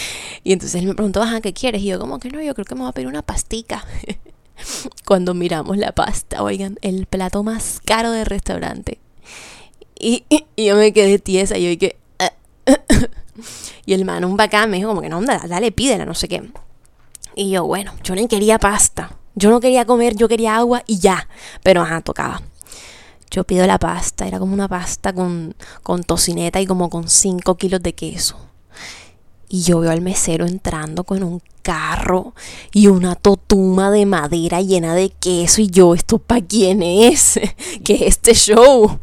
Y 0.45 0.53
entonces 0.53 0.81
él 0.81 0.89
me 0.89 0.95
preguntó, 0.95 1.23
ajá, 1.23 1.41
¿qué 1.41 1.53
quieres? 1.53 1.83
Y 1.83 1.87
yo 1.87 2.01
como 2.01 2.19
que 2.19 2.29
no, 2.29 2.43
yo 2.43 2.53
creo 2.55 2.65
que 2.65 2.75
me 2.75 2.81
voy 2.81 2.91
a 2.91 2.93
pedir 2.93 3.07
una 3.07 3.23
pastica. 3.23 3.85
cuando 5.05 5.35
miramos 5.35 5.77
la 5.77 5.93
pasta, 5.93 6.43
oigan, 6.43 6.79
el 6.83 7.07
plato 7.07 7.43
más 7.45 7.81
caro 7.85 8.11
del 8.11 8.27
restaurante. 8.27 8.99
Y, 9.99 10.25
yo 10.57 10.77
me 10.77 10.93
quedé 10.93 11.19
tiesa 11.19 11.59
y 11.59 11.65
yo 11.65 11.69
dije... 11.71 11.97
y 13.87 13.95
el 13.95 14.05
man 14.05 14.25
un 14.25 14.37
bacán 14.37 14.71
me 14.71 14.79
dijo 14.79 14.89
como 14.89 15.01
que 15.01 15.09
no, 15.09 15.21
dale, 15.23 15.49
dale, 15.49 15.73
pídela, 15.73 16.05
no 16.05 16.15
sé 16.15 16.29
qué. 16.29 16.43
Y 17.35 17.51
yo, 17.51 17.65
bueno, 17.65 17.93
yo 18.03 18.15
no 18.15 18.27
quería 18.29 18.59
pasta. 18.59 19.17
Yo 19.35 19.51
no 19.51 19.61
quería 19.61 19.87
comer, 19.87 20.15
yo 20.15 20.29
quería 20.29 20.57
agua 20.57 20.83
y 20.87 20.99
ya. 20.99 21.29
Pero 21.63 21.83
ajá, 21.83 22.01
tocaba. 22.03 22.43
Yo 23.33 23.45
pido 23.45 23.67
la 23.67 23.79
pasta, 23.79 24.29
era 24.29 24.39
como 24.39 24.53
una 24.53 24.69
pasta 24.69 25.15
con, 25.15 25.57
con 25.83 26.05
tocineta 26.05 26.61
y 26.61 26.67
como 26.67 26.91
con 26.91 27.09
5 27.09 27.57
kilos 27.57 27.83
de 27.83 27.95
queso. 27.95 28.37
Y 29.49 29.63
yo 29.63 29.81
veo 29.81 29.91
al 29.91 30.03
mesero 30.03 30.47
entrando 30.47 31.05
con 31.05 31.23
un 31.23 31.43
carro 31.63 32.35
y 32.73 32.89
una 32.89 33.15
totuma 33.15 33.91
de 33.91 34.05
madera 34.05 34.61
llena 34.61 34.95
de 34.95 35.09
queso. 35.09 35.63
Y 35.63 35.69
yo, 35.69 35.95
¿esto 35.95 36.19
para 36.19 36.43
quién 36.43 36.83
es? 36.83 37.41
¿Qué 37.85 37.95
es 37.95 38.03
este 38.03 38.35
show? 38.35 38.99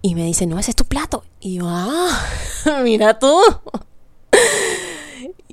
Y 0.00 0.14
me 0.14 0.24
dice, 0.24 0.46
no, 0.46 0.58
ese 0.58 0.70
es 0.70 0.76
tu 0.76 0.86
plato. 0.86 1.24
Y 1.38 1.56
yo, 1.56 1.66
ah, 1.68 2.18
mira 2.82 3.18
tú. 3.18 3.38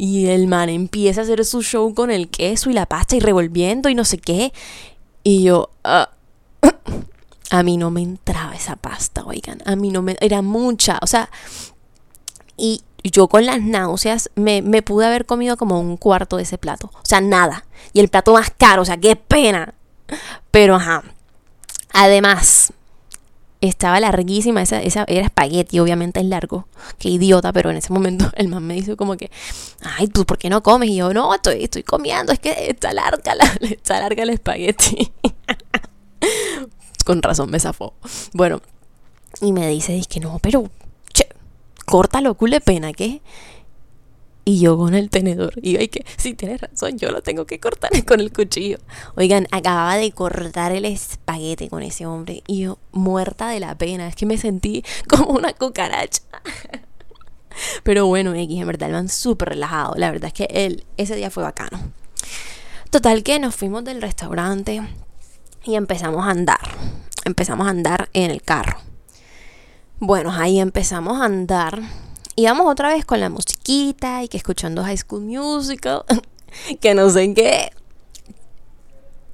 Y 0.02 0.28
el 0.28 0.48
man 0.48 0.70
empieza 0.70 1.20
a 1.20 1.24
hacer 1.26 1.44
su 1.44 1.62
show 1.62 1.94
con 1.94 2.10
el 2.10 2.30
queso 2.30 2.70
y 2.70 2.74
la 2.74 2.86
pasta 2.86 3.18
y 3.18 3.20
revolviendo 3.20 3.90
y 3.90 3.96
no 3.96 4.06
sé 4.06 4.18
qué. 4.18 4.54
Y 5.26 5.44
yo, 5.44 5.72
ah, 5.84 6.12
a 7.50 7.63
mí 7.63 7.77
no 7.77 7.91
me 7.91 8.01
entraba 8.01 8.56
esa 8.56 8.75
pasta, 8.75 9.24
oigan. 9.25 9.60
A 9.65 9.75
mí 9.75 9.89
no 9.91 10.01
me. 10.01 10.18
Era 10.20 10.41
mucha. 10.41 11.00
O 11.01 11.08
sea. 11.08 11.29
Y 12.58 12.84
yo 13.03 13.27
con 13.27 13.46
las 13.46 13.62
náuseas 13.62 14.29
me, 14.36 14.62
me 14.62 14.82
pude 14.82 15.06
haber 15.06 15.25
comido 15.25 15.56
como 15.58 15.79
un 15.79 15.98
cuarto 15.98 16.38
de 16.38 16.44
ese 16.44 16.58
plato. 16.58 16.91
O 16.94 17.06
sea, 17.06 17.22
nada. 17.22 17.65
Y 17.94 18.00
el 18.00 18.10
plato 18.10 18.34
más 18.34 18.51
caro. 18.56 18.82
O 18.82 18.86
sea, 18.86 18.98
qué 18.98 19.15
pena. 19.15 19.74
Pero 20.51 20.75
ajá. 20.75 21.03
Además, 21.94 22.74
estaba 23.62 24.00
larguísima, 24.00 24.62
esa, 24.62 24.82
esa 24.82 25.03
era 25.08 25.25
espagueti, 25.25 25.79
obviamente 25.79 26.20
es 26.20 26.25
largo, 26.25 26.68
qué 26.98 27.10
idiota, 27.10 27.51
pero 27.51 27.70
en 27.70 27.77
ese 27.77 27.91
momento 27.91 28.32
el 28.36 28.48
man 28.48 28.65
me 28.65 28.75
dice 28.75 28.96
como 28.96 29.18
que, 29.18 29.32
ay, 29.82 30.08
¿tú 30.08 30.25
por 30.25 30.38
qué 30.38 30.50
no 30.50 30.63
comes? 30.63 30.89
Y 30.89 30.98
yo, 30.98 31.13
no, 31.13 31.34
estoy, 31.34 31.63
estoy 31.63 31.84
comiendo, 31.84 32.32
es 32.32 32.39
que 32.39 32.70
está 32.70 32.94
larga 32.94 33.36
la, 33.36 33.46
está 33.62 34.00
larga 34.00 34.24
el 34.24 34.29
espagueti. 34.29 35.12
Con 37.10 37.24
razón 37.24 37.50
me 37.50 37.60
zafó. 37.60 37.96
Bueno, 38.34 38.62
y 39.42 39.51
me 39.51 39.68
dice, 39.68 39.98
es 39.98 40.08
que 40.08 40.20
no, 40.20 40.38
pero, 40.44 40.70
che, 41.12 41.28
córtalo, 41.88 42.36
cule 42.36 42.62
pena, 42.62 42.94
¿qué? 42.94 43.24
Y 44.46 44.60
yo 44.60 44.78
con 44.78 44.94
el 44.94 45.10
tenedor. 45.10 45.54
Y 45.60 45.74
yo, 45.74 45.80
que, 45.89 46.06
sí, 46.18 46.36
tienes 46.36 46.62
razón, 46.62 47.00
yo 47.00 47.10
lo 47.10 47.24
tengo 47.24 47.48
que 47.48 47.60
cortar 47.60 47.89
con 48.06 48.20
el 48.20 48.32
cuchillo. 48.32 48.78
Oigan, 49.16 49.48
acababa 49.50 49.96
de 49.96 50.12
cortar 50.12 50.72
el 50.72 50.86
espaguete 50.86 51.68
con 51.68 51.82
ese 51.82 52.06
hombre. 52.06 52.44
Y 52.46 52.60
yo, 52.60 52.78
muerta 52.92 53.50
de 53.50 53.60
la 53.60 53.75
pena. 53.75 54.08
Es 54.08 54.16
que 54.16 54.28
me 54.28 54.38
sentí 54.38 54.84
como 55.10 55.32
una 55.32 55.54
cucaracha. 55.54 56.22
Pero 57.84 58.06
bueno, 58.06 58.36
X, 58.36 58.62
en 58.62 58.68
verdad, 58.68 58.92
van 58.92 59.10
súper 59.10 59.50
relajado. 59.50 59.96
La 59.96 60.12
verdad 60.12 60.28
es 60.28 60.34
que 60.34 60.48
él, 60.51 60.86
ese 60.98 61.16
día 61.16 61.32
fue 61.32 61.42
bacano. 61.42 61.92
Total 62.92 63.24
que 63.24 63.39
nos 63.39 63.56
fuimos 63.56 63.84
del 63.84 64.00
restaurante 64.00 64.84
y 65.63 65.75
empezamos 65.75 66.25
a 66.25 66.32
andar. 66.32 66.99
Empezamos 67.26 67.68
a 67.68 67.72
andar 67.72 68.10
en 68.14 68.32
el 68.32 68.42
carro. 68.42 68.80
Bueno, 70.00 70.32
ahí 70.32 70.60
empezamos 70.60 71.20
a 71.20 71.26
andar 71.26 71.82
íbamos 72.40 72.68
otra 72.68 72.90
vez 72.90 73.06
con 73.06 73.20
la 73.20 73.30
musiquita 73.30 74.24
y 74.24 74.30
que 74.30 74.38
escuchando 74.38 74.84
High 74.84 74.98
School 74.98 75.24
Musical, 75.24 76.04
que 76.82 76.94
no 76.94 77.10
sé 77.10 77.34
qué. 77.34 77.72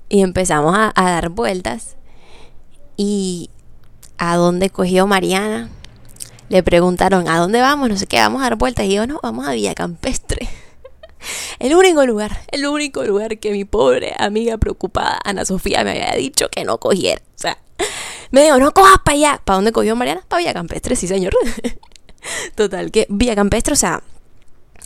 Y 0.09 0.21
empezamos 0.21 0.75
a, 0.75 0.91
dar 0.95 1.29
vueltas. 1.29 1.95
Y 2.97 3.49
a 4.17 4.35
dónde 4.37 4.69
cogió 4.69 5.07
Mariana. 5.07 5.69
Le 6.49 6.63
preguntaron, 6.63 7.27
¿a 7.27 7.37
dónde 7.37 7.59
vamos? 7.59 7.89
No 7.89 7.97
sé 7.97 8.07
qué, 8.07 8.17
vamos 8.17 8.41
a 8.41 8.45
dar 8.45 8.55
vueltas. 8.55 8.85
Y 8.85 8.93
yo, 8.93 9.07
no, 9.07 9.19
vamos 9.21 9.47
a 9.47 9.51
Villa 9.51 9.75
Campestre. 9.75 10.47
El 11.59 11.75
único 11.75 12.05
lugar, 12.05 12.39
el 12.49 12.67
único 12.67 13.03
lugar 13.03 13.39
que 13.39 13.51
mi 13.51 13.65
pobre 13.65 14.13
amiga 14.19 14.59
preocupada, 14.59 15.19
Ana 15.23 15.43
Sofía, 15.43 15.83
me 15.83 15.91
había 15.91 16.11
dicho 16.11 16.49
que 16.49 16.65
no 16.65 16.77
cogiera. 16.77 17.19
O 17.19 17.39
sea, 17.39 17.57
me 18.31 18.43
dijo, 18.43 18.57
no 18.57 18.73
cojas 18.73 18.97
para 19.03 19.15
allá. 19.15 19.41
¿Para 19.43 19.57
dónde 19.57 19.71
cogió 19.71 19.95
Mariana? 19.95 20.21
Para 20.27 20.39
Villa 20.39 20.53
Campestre, 20.53 20.95
sí, 20.95 21.07
señor. 21.07 21.33
Total 22.55 22.91
que 22.91 23.05
Villa 23.09 23.35
Campestre, 23.35 23.73
o 23.73 23.77
sea, 23.77 24.01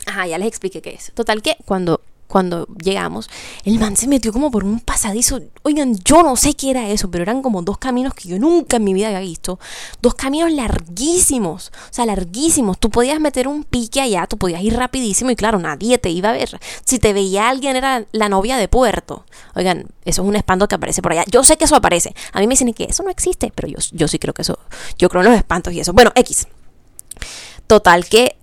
ajá, 0.06 0.26
ya 0.26 0.38
les 0.38 0.48
expliqué 0.48 0.82
qué 0.82 0.90
es. 0.90 1.12
Total 1.14 1.42
que 1.42 1.56
cuando 1.64 2.00
cuando 2.30 2.68
llegamos, 2.80 3.28
el 3.64 3.80
man 3.80 3.96
se 3.96 4.06
metió 4.06 4.32
como 4.32 4.52
por 4.52 4.62
un 4.62 4.78
pasadizo. 4.78 5.40
Oigan, 5.62 5.98
yo 6.04 6.22
no 6.22 6.36
sé 6.36 6.54
qué 6.54 6.70
era 6.70 6.88
eso, 6.88 7.10
pero 7.10 7.22
eran 7.22 7.42
como 7.42 7.60
dos 7.62 7.76
caminos 7.76 8.14
que 8.14 8.28
yo 8.28 8.38
nunca 8.38 8.76
en 8.76 8.84
mi 8.84 8.94
vida 8.94 9.08
había 9.08 9.18
visto. 9.18 9.58
Dos 10.00 10.14
caminos 10.14 10.52
larguísimos, 10.52 11.72
o 11.90 11.92
sea, 11.92 12.06
larguísimos. 12.06 12.78
Tú 12.78 12.88
podías 12.88 13.18
meter 13.18 13.48
un 13.48 13.64
pique 13.64 14.00
allá, 14.00 14.28
tú 14.28 14.38
podías 14.38 14.62
ir 14.62 14.76
rapidísimo 14.76 15.32
y 15.32 15.36
claro, 15.36 15.58
nadie 15.58 15.98
te 15.98 16.10
iba 16.10 16.30
a 16.30 16.32
ver. 16.32 16.60
Si 16.84 17.00
te 17.00 17.12
veía 17.12 17.48
alguien 17.48 17.74
era 17.74 18.06
la 18.12 18.28
novia 18.28 18.56
de 18.58 18.68
puerto. 18.68 19.24
Oigan, 19.56 19.88
eso 20.04 20.22
es 20.22 20.28
un 20.28 20.36
espanto 20.36 20.68
que 20.68 20.76
aparece 20.76 21.02
por 21.02 21.10
allá. 21.10 21.24
Yo 21.28 21.42
sé 21.42 21.56
que 21.56 21.64
eso 21.64 21.74
aparece. 21.74 22.14
A 22.32 22.38
mí 22.38 22.46
me 22.46 22.52
dicen 22.52 22.72
que 22.72 22.84
eso 22.84 23.02
no 23.02 23.10
existe, 23.10 23.52
pero 23.52 23.66
yo, 23.66 23.78
yo 23.90 24.06
sí 24.06 24.20
creo 24.20 24.34
que 24.34 24.42
eso, 24.42 24.56
yo 24.98 25.08
creo 25.08 25.22
en 25.22 25.30
los 25.30 25.36
espantos 25.36 25.72
y 25.72 25.80
eso. 25.80 25.92
Bueno, 25.92 26.12
X. 26.14 26.46
Total 27.66 28.06
que 28.06 28.36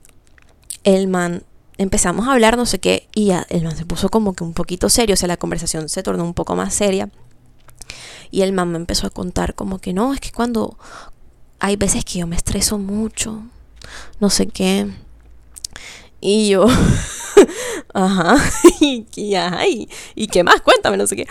el 0.84 1.08
man 1.08 1.44
empezamos 1.78 2.28
a 2.28 2.34
hablar 2.34 2.58
no 2.58 2.66
sé 2.66 2.80
qué 2.80 3.08
y 3.14 3.32
el 3.32 3.64
man 3.64 3.78
se 3.78 3.86
puso 3.86 4.10
como 4.10 4.34
que 4.34 4.44
un 4.44 4.54
poquito 4.54 4.90
serio, 4.90 5.14
o 5.14 5.18
sea, 5.18 5.28
la 5.28 5.38
conversación 5.38 5.90
se 5.90 6.04
tornó 6.04 6.24
un 6.24 6.34
poco 6.34 6.56
más 6.56 6.74
seria. 6.74 7.10
Y 8.30 8.42
el 8.42 8.52
man 8.52 8.72
me 8.72 8.78
empezó 8.78 9.08
a 9.08 9.10
contar 9.10 9.56
como 9.56 9.80
que 9.80 9.94
no, 9.94 10.14
es 10.14 10.20
que 10.20 10.32
cuando 10.32 10.78
hay 11.60 11.76
veces 11.76 12.04
que 12.04 12.20
yo 12.20 12.28
me 12.28 12.36
estreso 12.36 12.78
mucho, 12.78 13.44
no 14.20 14.30
sé 14.30 14.48
qué. 14.48 14.88
Y 16.20 16.50
yo, 16.50 16.66
ajá, 17.94 18.38
y, 18.82 19.06
y, 19.16 19.90
y, 20.16 20.28
qué 20.28 20.44
más, 20.44 20.62
cuéntame, 20.62 20.98
no 20.98 21.08
sé 21.08 21.16
qué. 21.16 21.28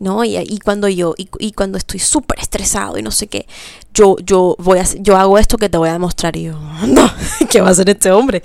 ¿No? 0.00 0.24
Y, 0.24 0.36
y 0.36 0.58
cuando 0.58 0.88
yo, 0.88 1.14
y, 1.16 1.52
cuando 1.52 1.78
estoy 1.78 2.00
súper 2.00 2.38
estresado 2.40 2.98
y 2.98 3.02
no 3.02 3.10
sé 3.10 3.26
qué, 3.26 3.46
yo, 3.94 4.16
yo 4.24 4.56
voy 4.58 4.78
a, 4.78 4.84
yo 5.00 5.16
hago 5.16 5.38
esto 5.38 5.58
que 5.58 5.68
te 5.68 5.78
voy 5.78 5.88
a 5.88 5.92
demostrar 5.92 6.36
y 6.36 6.44
yo, 6.44 6.58
no, 6.86 7.10
¿qué 7.50 7.60
va 7.60 7.68
a 7.68 7.70
hacer 7.70 7.88
este 7.90 8.10
hombre? 8.10 8.42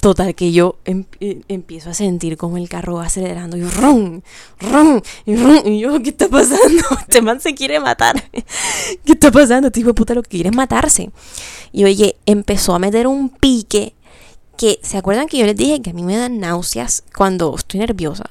Total, 0.00 0.34
que 0.34 0.50
yo 0.50 0.78
em, 0.84 1.04
eh, 1.20 1.42
empiezo 1.46 1.88
a 1.90 1.94
sentir 1.94 2.36
como 2.36 2.56
el 2.56 2.68
carro 2.68 3.00
acelerando 3.00 3.56
y 3.56 3.62
ron, 3.62 4.24
ron, 4.58 5.00
y 5.24 5.36
ron, 5.36 5.64
y 5.64 5.78
yo, 5.78 6.02
¿qué 6.02 6.10
está 6.10 6.28
pasando? 6.28 6.82
Este 7.00 7.22
man 7.22 7.40
se 7.40 7.54
quiere 7.54 7.78
matar. 7.78 8.28
¿Qué 9.04 9.12
está 9.12 9.30
pasando? 9.30 9.68
Este 9.68 9.80
hijo 9.80 9.90
de 9.90 9.94
puta 9.94 10.14
lo 10.14 10.22
que 10.22 10.30
quiere 10.30 10.48
es 10.48 10.56
matarse. 10.56 11.10
Y 11.70 11.84
oye, 11.84 12.16
empezó 12.26 12.74
a 12.74 12.80
meter 12.80 13.06
un 13.06 13.28
pique 13.28 13.94
que, 14.56 14.80
¿se 14.82 14.98
acuerdan 14.98 15.28
que 15.28 15.38
yo 15.38 15.46
les 15.46 15.56
dije 15.56 15.80
que 15.80 15.90
a 15.90 15.92
mí 15.92 16.02
me 16.02 16.16
dan 16.16 16.40
náuseas 16.40 17.04
cuando 17.14 17.54
estoy 17.56 17.80
nerviosa? 17.80 18.28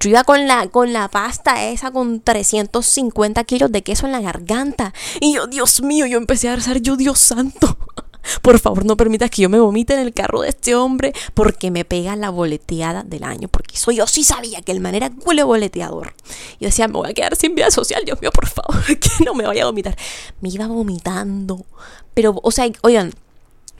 Yo 0.00 0.08
iba 0.08 0.24
con 0.24 0.46
la, 0.46 0.66
con 0.68 0.92
la 0.94 1.08
pasta 1.08 1.68
esa 1.68 1.90
con 1.90 2.20
350 2.20 3.44
kilos 3.44 3.70
de 3.70 3.82
queso 3.82 4.06
en 4.06 4.12
la 4.12 4.20
garganta. 4.20 4.94
Y 5.20 5.34
yo, 5.34 5.46
Dios 5.46 5.82
mío, 5.82 6.06
yo 6.06 6.16
empecé 6.16 6.48
a 6.48 6.56
rezar, 6.56 6.80
yo, 6.80 6.96
Dios 6.96 7.18
santo. 7.18 7.76
Por 8.42 8.58
favor, 8.58 8.84
no 8.84 8.96
permitas 8.96 9.30
que 9.30 9.42
yo 9.42 9.48
me 9.48 9.60
vomite 9.60 9.94
en 9.94 10.00
el 10.00 10.12
carro 10.14 10.42
de 10.42 10.48
este 10.50 10.74
hombre 10.74 11.12
porque 11.34 11.70
me 11.70 11.84
pega 11.84 12.16
la 12.16 12.30
boleteada 12.30 13.02
del 13.02 13.24
año. 13.24 13.48
Porque 13.48 13.76
eso 13.76 13.90
yo 13.90 14.06
sí 14.06 14.24
sabía 14.24 14.62
que 14.62 14.72
el 14.72 14.80
man 14.80 14.94
era 14.94 15.10
culo 15.10 15.46
boleteador. 15.46 16.14
Yo 16.60 16.68
decía, 16.68 16.88
me 16.88 16.94
voy 16.94 17.10
a 17.10 17.14
quedar 17.14 17.36
sin 17.36 17.54
vida 17.54 17.70
social, 17.70 18.02
Dios 18.04 18.20
mío, 18.20 18.30
por 18.30 18.48
favor, 18.48 18.82
que 18.86 19.24
no 19.24 19.34
me 19.34 19.44
vaya 19.44 19.64
a 19.64 19.66
vomitar. 19.66 19.96
Me 20.40 20.48
iba 20.48 20.66
vomitando. 20.66 21.64
Pero, 22.14 22.40
o 22.42 22.50
sea, 22.50 22.66
oigan, 22.82 23.12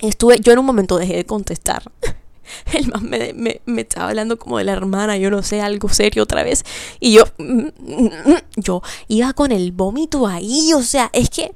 estuve, 0.00 0.38
yo 0.40 0.52
en 0.52 0.58
un 0.58 0.66
momento 0.66 0.98
dejé 0.98 1.16
de 1.16 1.24
contestar. 1.24 1.82
el 2.72 2.88
man 2.88 3.08
me, 3.08 3.32
me, 3.32 3.60
me, 3.66 3.82
estaba 3.82 4.08
hablando 4.08 4.38
como 4.38 4.58
de 4.58 4.64
la 4.64 4.72
hermana, 4.72 5.16
yo 5.16 5.30
no 5.30 5.42
sé, 5.42 5.60
algo 5.60 5.88
serio 5.88 6.22
otra 6.22 6.42
vez. 6.42 6.64
Y 6.98 7.12
yo, 7.12 7.24
yo 8.56 8.82
iba 9.08 9.32
con 9.32 9.52
el 9.52 9.72
vómito 9.72 10.26
ahí, 10.26 10.72
o 10.74 10.82
sea, 10.82 11.10
es 11.12 11.30
que 11.30 11.52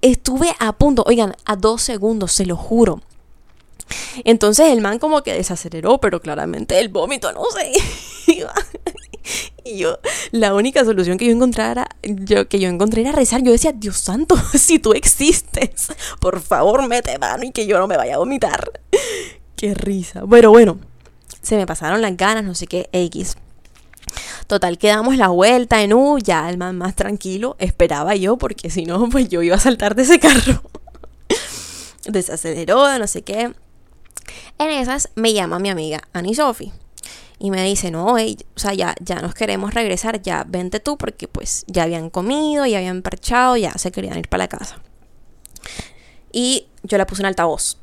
estuve 0.00 0.54
a 0.58 0.72
punto, 0.72 1.04
oigan, 1.06 1.34
a 1.44 1.56
dos 1.56 1.82
segundos, 1.82 2.32
se 2.32 2.46
lo 2.46 2.56
juro. 2.56 3.00
Entonces 4.24 4.68
el 4.68 4.80
man 4.80 4.98
como 4.98 5.22
que 5.22 5.32
desaceleró, 5.32 5.98
pero 5.98 6.20
claramente 6.20 6.78
el 6.78 6.88
vómito, 6.88 7.32
no 7.32 7.44
sé. 7.50 7.72
y 9.64 9.78
yo, 9.78 9.98
la 10.30 10.54
única 10.54 10.84
solución 10.84 11.18
que 11.18 11.26
yo 11.26 11.32
encontrara, 11.32 11.88
yo, 12.02 12.48
que 12.48 12.58
yo 12.58 12.68
encontré 12.68 13.02
era 13.02 13.12
rezar. 13.12 13.42
Yo 13.42 13.52
decía, 13.52 13.72
Dios 13.72 13.96
santo, 13.96 14.36
si 14.58 14.78
tú 14.78 14.92
existes, 14.92 15.88
por 16.20 16.40
favor 16.40 16.86
mete 16.88 17.18
mano 17.18 17.44
y 17.44 17.52
que 17.52 17.66
yo 17.66 17.78
no 17.78 17.86
me 17.86 17.96
vaya 17.96 18.14
a 18.14 18.18
vomitar. 18.18 18.72
Qué 19.62 19.74
risa. 19.74 20.24
Bueno, 20.24 20.50
bueno, 20.50 20.80
se 21.40 21.56
me 21.56 21.68
pasaron 21.68 22.02
las 22.02 22.16
ganas, 22.16 22.42
no 22.42 22.52
sé 22.52 22.66
qué, 22.66 22.88
X. 22.90 23.36
Total, 24.48 24.76
que 24.76 24.88
damos 24.88 25.16
la 25.16 25.28
vuelta 25.28 25.84
en 25.84 25.92
U, 25.92 26.18
ya 26.18 26.50
el 26.50 26.58
más 26.58 26.96
tranquilo, 26.96 27.54
esperaba 27.60 28.16
yo, 28.16 28.36
porque 28.36 28.70
si 28.70 28.86
no, 28.86 29.08
pues 29.08 29.28
yo 29.28 29.40
iba 29.40 29.54
a 29.54 29.60
saltar 29.60 29.94
de 29.94 30.02
ese 30.02 30.18
carro. 30.18 30.64
Desaceleró, 32.06 32.98
no 32.98 33.06
sé 33.06 33.22
qué. 33.22 33.52
En 34.58 34.70
esas 34.70 35.10
me 35.14 35.32
llama 35.32 35.60
mi 35.60 35.70
amiga 35.70 36.02
Annie 36.12 36.34
Sophie. 36.34 36.72
Y 37.38 37.52
me 37.52 37.62
dice, 37.62 37.92
no, 37.92 38.14
o 38.14 38.18
sea, 38.56 38.74
ya, 38.74 38.96
ya 38.98 39.20
nos 39.20 39.32
queremos 39.32 39.74
regresar, 39.74 40.20
ya 40.22 40.44
vente 40.44 40.80
tú 40.80 40.98
porque 40.98 41.28
pues 41.28 41.62
ya 41.68 41.84
habían 41.84 42.10
comido, 42.10 42.66
ya 42.66 42.78
habían 42.78 43.02
parchado, 43.02 43.56
ya 43.56 43.78
se 43.78 43.92
querían 43.92 44.18
ir 44.18 44.28
para 44.28 44.42
la 44.42 44.48
casa. 44.48 44.82
Y 46.32 46.66
yo 46.82 46.98
la 46.98 47.06
puse 47.06 47.22
en 47.22 47.26
altavoz, 47.26 47.76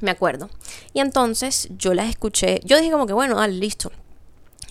me 0.00 0.10
acuerdo. 0.10 0.48
Y 0.94 1.00
entonces 1.00 1.68
yo 1.76 1.92
las 1.92 2.08
escuché, 2.08 2.60
yo 2.64 2.78
dije 2.78 2.90
como 2.90 3.06
que 3.06 3.12
bueno, 3.12 3.36
dale, 3.36 3.52
listo, 3.54 3.92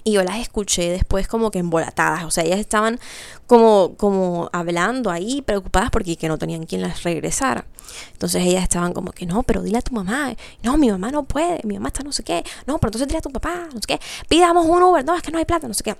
y 0.03 0.13
yo 0.13 0.23
las 0.23 0.39
escuché 0.39 0.89
después 0.89 1.27
como 1.27 1.49
que 1.49 1.59
embolatadas, 1.59 2.25
o 2.25 2.31
sea, 2.31 2.43
ellas 2.43 2.59
estaban 2.59 2.99
como, 3.47 3.95
como 3.95 4.49
hablando 4.51 5.11
ahí, 5.11 5.41
preocupadas 5.41 5.91
porque 5.91 6.17
que 6.17 6.27
no 6.27 6.37
tenían 6.37 6.65
quien 6.65 6.81
las 6.81 7.03
regresara. 7.03 7.65
Entonces 8.11 8.43
ellas 8.45 8.63
estaban 8.63 8.93
como 8.93 9.11
que, 9.11 9.25
no, 9.25 9.43
pero 9.43 9.61
dile 9.61 9.77
a 9.77 9.81
tu 9.81 9.93
mamá, 9.93 10.35
no, 10.61 10.77
mi 10.77 10.89
mamá 10.91 11.11
no 11.11 11.23
puede, 11.23 11.61
mi 11.63 11.75
mamá 11.75 11.87
está 11.87 12.03
no 12.03 12.11
sé 12.11 12.23
qué, 12.23 12.43
no, 12.65 12.79
pero 12.79 12.89
entonces 12.89 13.07
dile 13.07 13.19
a 13.19 13.21
tu 13.21 13.31
papá, 13.31 13.69
no 13.73 13.79
sé 13.79 13.87
qué, 13.87 13.99
pidamos 14.27 14.65
un 14.65 14.83
Uber, 14.83 15.05
no, 15.05 15.15
es 15.15 15.21
que 15.21 15.31
no 15.31 15.37
hay 15.37 15.45
plata, 15.45 15.67
no 15.67 15.73
sé 15.73 15.83
qué. 15.83 15.95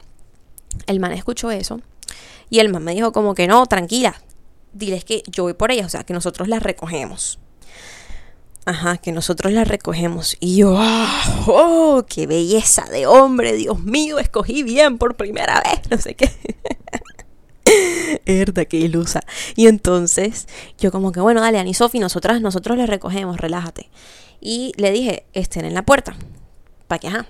El 0.88 1.00
man 1.00 1.12
escuchó 1.14 1.52
eso 1.52 1.80
y 2.50 2.60
el 2.60 2.70
man 2.70 2.84
me 2.84 2.94
dijo 2.94 3.12
como 3.12 3.36
que 3.36 3.48
no, 3.48 3.66
tranquila, 3.68 4.16
diles 4.74 5.06
que 5.06 5.24
yo 5.28 5.44
voy 5.44 5.54
por 5.54 5.72
ellas, 5.72 5.86
o 5.86 5.90
sea, 5.90 6.04
que 6.04 6.14
nosotros 6.14 6.48
las 6.48 6.62
recogemos. 6.62 7.40
Ajá, 8.66 8.98
que 8.98 9.12
nosotros 9.12 9.52
la 9.52 9.66
recogemos. 9.66 10.38
Y 10.40 10.58
yo, 10.58 10.76
ah, 10.78 11.44
¡oh! 11.48 12.06
¡Qué 12.08 12.28
belleza 12.28 12.86
de 12.86 13.06
hombre! 13.08 13.54
Dios 13.54 13.80
mío, 13.82 14.20
escogí 14.20 14.64
bien 14.64 14.98
por 14.98 15.16
primera 15.16 15.62
vez. 15.62 15.82
No 15.90 15.98
sé 15.98 16.16
qué. 16.16 16.32
Herda, 18.26 18.66
qué 18.66 18.78
ilusa. 18.78 19.22
Y 19.56 19.68
entonces, 19.68 20.48
yo 20.78 20.92
como 20.92 21.12
que, 21.12 21.20
bueno, 21.20 21.42
dale, 21.42 21.60
Ani 21.60 21.74
Sofi, 21.74 22.00
nosotras, 22.00 22.40
nosotros 22.40 22.78
le 22.78 22.86
recogemos, 22.86 23.38
relájate. 23.38 23.90
Y 24.40 24.72
le 24.78 24.92
dije, 24.92 25.26
estén 25.34 25.66
en 25.66 25.74
la 25.74 25.84
puerta. 25.84 26.16
Para 26.88 27.00
que, 27.00 27.08
ajá. 27.08 27.26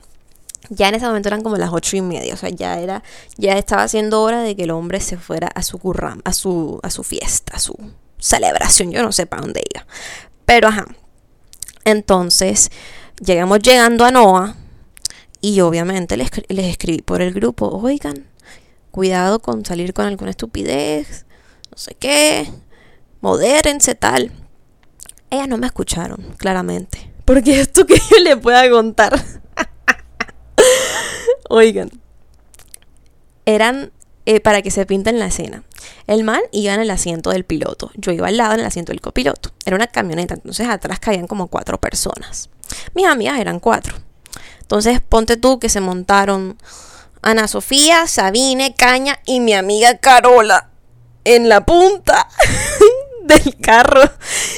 Ya 0.70 0.88
en 0.88 0.96
ese 0.96 1.06
momento 1.06 1.30
eran 1.30 1.42
como 1.42 1.58
las 1.58 1.74
ocho 1.74 1.98
y 1.98 2.02
media. 2.02 2.34
O 2.36 2.38
sea, 2.38 2.50
ya 2.50 2.80
era, 2.80 3.04
ya 3.38 3.58
estaba 3.58 3.88
siendo 3.88 4.22
hora 4.22 4.42
de 4.42 4.56
que 4.56 4.64
el 4.64 4.72
hombre 4.72 5.00
se 5.00 5.18
fuera 5.18 5.48
a 5.48 5.64
su 5.64 5.80
curram, 5.80 6.22
a 6.26 6.34
su, 6.34 6.80
a 6.84 6.90
su 6.90 7.04
fiesta, 7.04 7.58
a 7.58 7.60
su 7.60 7.76
celebración. 8.20 8.92
Yo 8.92 9.02
no 9.04 9.12
sé 9.12 9.26
para 9.26 9.42
dónde 9.42 9.62
iba. 9.74 9.86
Pero 10.46 10.70
ajá, 10.70 10.86
entonces, 11.86 12.72
llegamos 13.24 13.60
llegando 13.60 14.06
a 14.06 14.12
Noah 14.12 14.56
y 15.42 15.60
obviamente 15.62 16.16
les, 16.18 16.30
escribí 16.50 17.02
por 17.02 17.22
el 17.22 17.34
grupo, 17.34 17.68
oigan, 17.68 18.28
cuidado 18.92 19.40
con 19.40 19.66
salir 19.66 19.94
con 19.94 20.06
alguna 20.06 20.32
estupidez, 20.32 21.26
no 21.72 21.78
sé 21.78 21.96
qué, 21.96 22.50
modérense 23.22 23.96
tal. 23.96 24.32
Ellas 25.30 25.48
no 25.48 25.58
me 25.58 25.66
escucharon, 25.66 26.22
claramente. 26.38 27.12
Porque 27.26 27.60
esto 27.60 27.86
que 27.86 27.96
yo 27.96 28.20
le 28.24 28.38
pueda 28.38 28.70
contar. 28.70 29.22
Oigan, 31.50 31.90
eran 33.46 33.92
eh, 34.26 34.40
para 34.40 34.62
que 34.62 34.72
se 34.72 34.86
pinten 34.86 35.20
la 35.20 35.28
escena. 35.28 35.64
El 36.08 36.24
man 36.24 36.42
iba 36.52 36.74
en 36.74 36.82
el 36.82 36.92
asiento 36.92 37.32
del 37.32 37.44
piloto, 37.44 37.92
yo 37.96 38.12
iba 38.12 38.28
al 38.28 38.38
lado 38.38 38.54
en 38.54 38.62
el 38.62 38.66
asiento 38.66 38.92
del 38.92 39.02
copiloto. 39.02 39.52
Era 39.66 39.76
una 39.76 39.88
camioneta, 39.88 40.34
entonces 40.34 40.68
atrás 40.68 41.00
caían 41.00 41.28
como 41.28 41.48
cuatro 41.48 41.80
personas. 41.80 42.50
Mis 42.94 43.06
amigas 43.06 43.40
eran 43.40 43.60
cuatro. 43.60 43.96
Entonces 44.62 45.02
ponte 45.02 45.38
tú 45.38 45.60
que 45.60 45.70
se 45.70 45.82
montaron 45.82 46.58
Ana 47.22 47.48
Sofía, 47.48 48.08
Sabine, 48.08 48.76
Caña 48.76 49.20
y 49.26 49.40
mi 49.40 49.54
amiga 49.54 49.98
Carola 49.98 50.70
en 51.24 51.50
la 51.50 51.66
punta 51.66 52.28
del 53.24 53.56
carro, 53.58 54.02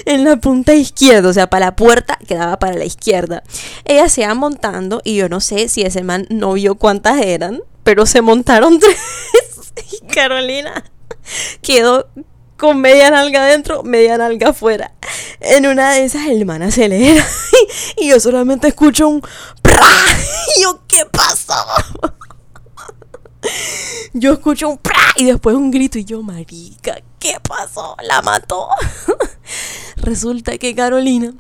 en 0.06 0.24
la 0.24 0.38
punta 0.38 0.74
izquierda, 0.74 1.30
o 1.30 1.34
sea, 1.34 1.48
para 1.48 1.68
la 1.68 1.76
puerta 1.76 2.18
quedaba 2.28 2.58
para 2.58 2.76
la 2.76 2.86
izquierda. 2.86 3.44
Ellas 3.86 4.12
se 4.12 4.22
iban 4.22 4.38
montando 4.38 5.02
y 5.04 5.16
yo 5.16 5.30
no 5.30 5.40
sé 5.42 5.70
si 5.70 5.84
ese 5.84 6.04
man 6.04 6.26
no 6.30 6.54
vio 6.54 6.76
cuántas 6.76 7.22
eran, 7.22 7.62
pero 7.84 8.06
se 8.06 8.22
montaron 8.22 8.80
tres. 8.80 8.98
y 9.92 10.06
Carolina 10.08 10.84
quedó 11.62 12.08
con 12.58 12.80
media 12.80 13.12
nalga 13.12 13.44
adentro, 13.44 13.84
media 13.84 14.18
nalga 14.18 14.50
afuera. 14.50 14.94
En 15.40 15.68
una 15.68 15.94
de 15.94 16.06
esas 16.06 16.28
el 16.28 16.46
man 16.46 16.62
acelera 16.62 17.26
y, 17.98 18.10
yo 18.10 18.20
solamente 18.20 18.68
escucho 18.68 19.08
un 19.08 19.22
¡pra! 19.62 19.80
Y 20.58 20.62
yo, 20.62 20.82
¿qué 20.88 21.06
pasó? 21.12 21.54
Yo 24.14 24.34
escucho 24.34 24.70
un 24.70 24.78
¡pra! 24.78 24.96
y 25.18 25.26
después 25.26 25.56
un 25.56 25.72
grito 25.72 26.00
y 26.00 26.06
yo, 26.06 26.22
marica, 26.22 27.02
¿qué 27.20 27.36
pasó? 27.42 27.96
La 28.04 28.22
mató. 28.22 28.70
Resulta 29.98 30.58
que 30.58 30.76
Carolina 30.76 31.34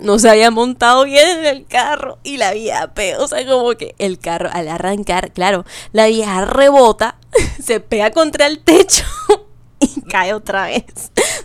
no 0.00 0.18
se 0.18 0.30
había 0.30 0.50
montado 0.50 1.04
bien 1.04 1.38
en 1.38 1.46
el 1.46 1.66
carro 1.66 2.18
y 2.22 2.36
la 2.36 2.52
vieja 2.52 2.92
o 3.18 3.28
sea, 3.28 3.46
como 3.46 3.70
que 3.72 3.94
el 3.98 4.18
carro 4.18 4.48
al 4.52 4.68
arrancar, 4.68 5.32
claro, 5.32 5.64
la 5.92 6.06
vieja 6.06 6.44
rebota, 6.44 7.17
se 7.62 7.80
pega 7.80 8.10
contra 8.10 8.46
el 8.46 8.60
techo 8.60 9.04
y 9.80 10.00
cae 10.02 10.34
otra 10.34 10.66
vez. 10.66 10.84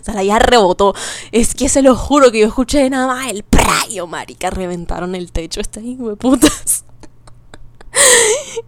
O 0.00 0.04
sea, 0.04 0.14
la 0.14 0.22
vieja 0.22 0.38
rebotó. 0.38 0.94
Es 1.32 1.54
que 1.54 1.68
se 1.68 1.82
lo 1.82 1.96
juro 1.96 2.30
que 2.30 2.40
yo 2.40 2.46
escuché 2.46 2.88
nada 2.90 3.06
más 3.06 3.30
el 3.30 3.42
prayo, 3.42 4.06
marica, 4.06 4.50
reventaron 4.50 5.14
el 5.14 5.32
techo 5.32 5.60
estas 5.60 5.82
putas. 6.18 6.84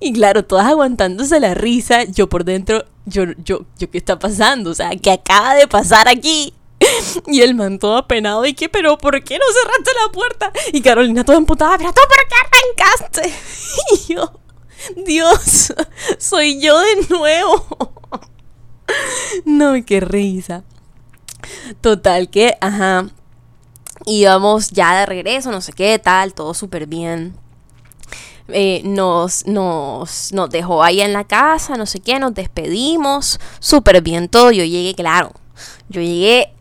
Y 0.01 0.13
claro, 0.13 0.45
todas 0.45 0.67
aguantándose 0.67 1.41
la 1.41 1.55
risa, 1.55 2.05
yo 2.05 2.29
por 2.29 2.45
dentro, 2.45 2.85
yo, 3.07 3.25
yo, 3.45 3.67
yo, 3.79 3.91
¿qué 3.91 3.99
está 3.99 4.19
pasando? 4.19 4.71
O 4.71 4.75
sea, 4.75 4.91
¿qué 4.91 5.11
acaba 5.11 5.55
de 5.55 5.67
pasar 5.67 6.09
aquí? 6.09 6.55
Y 7.27 7.41
el 7.41 7.55
man 7.55 7.79
todo 7.79 7.97
apenado, 7.97 8.45
¿y 8.45 8.55
qué? 8.55 8.69
¿Pero 8.69 8.99
por 8.99 9.23
qué 9.25 9.39
no 9.39 9.45
cerraste 9.53 9.91
la 10.05 10.13
puerta? 10.13 10.53
Y 10.73 10.81
Carolina 10.83 11.25
toda 11.25 11.39
emputada, 11.39 11.79
¿pero 11.79 11.93
tú 11.93 12.01
por 12.07 12.19
qué 12.29 12.35
arrancaste? 12.93 13.35
Y 13.93 14.15
yo, 14.15 14.33
Dios, 15.07 15.73
soy 16.19 16.61
yo 16.61 16.79
de 16.79 17.07
nuevo. 17.09 17.67
No, 19.45 19.73
qué 19.85 20.01
risa. 20.01 20.65
Total, 21.81 22.31
que, 22.31 22.57
ajá, 22.61 23.07
íbamos 24.05 24.71
ya 24.71 25.01
de 25.01 25.07
regreso, 25.07 25.51
no 25.51 25.61
sé 25.61 25.73
qué, 25.73 25.99
tal, 25.99 26.35
todo 26.35 26.55
súper 26.55 26.87
bien. 26.87 27.37
Eh, 28.49 28.83
nos, 28.85 29.47
nos, 29.47 30.33
nos 30.33 30.51
dejó 30.51 30.83
ahí 30.83 31.01
en 31.01 31.13
la 31.13 31.25
casa, 31.25 31.77
no 31.77 31.85
sé 31.87 32.01
qué, 32.01 32.19
nos 32.21 32.35
despedimos, 32.35 33.41
súper 33.59 34.01
bien 34.03 34.29
todo. 34.29 34.53
Yo 34.53 34.65
llegué, 34.65 34.95
claro, 34.95 35.33
yo 35.89 36.01
llegué 36.01 36.56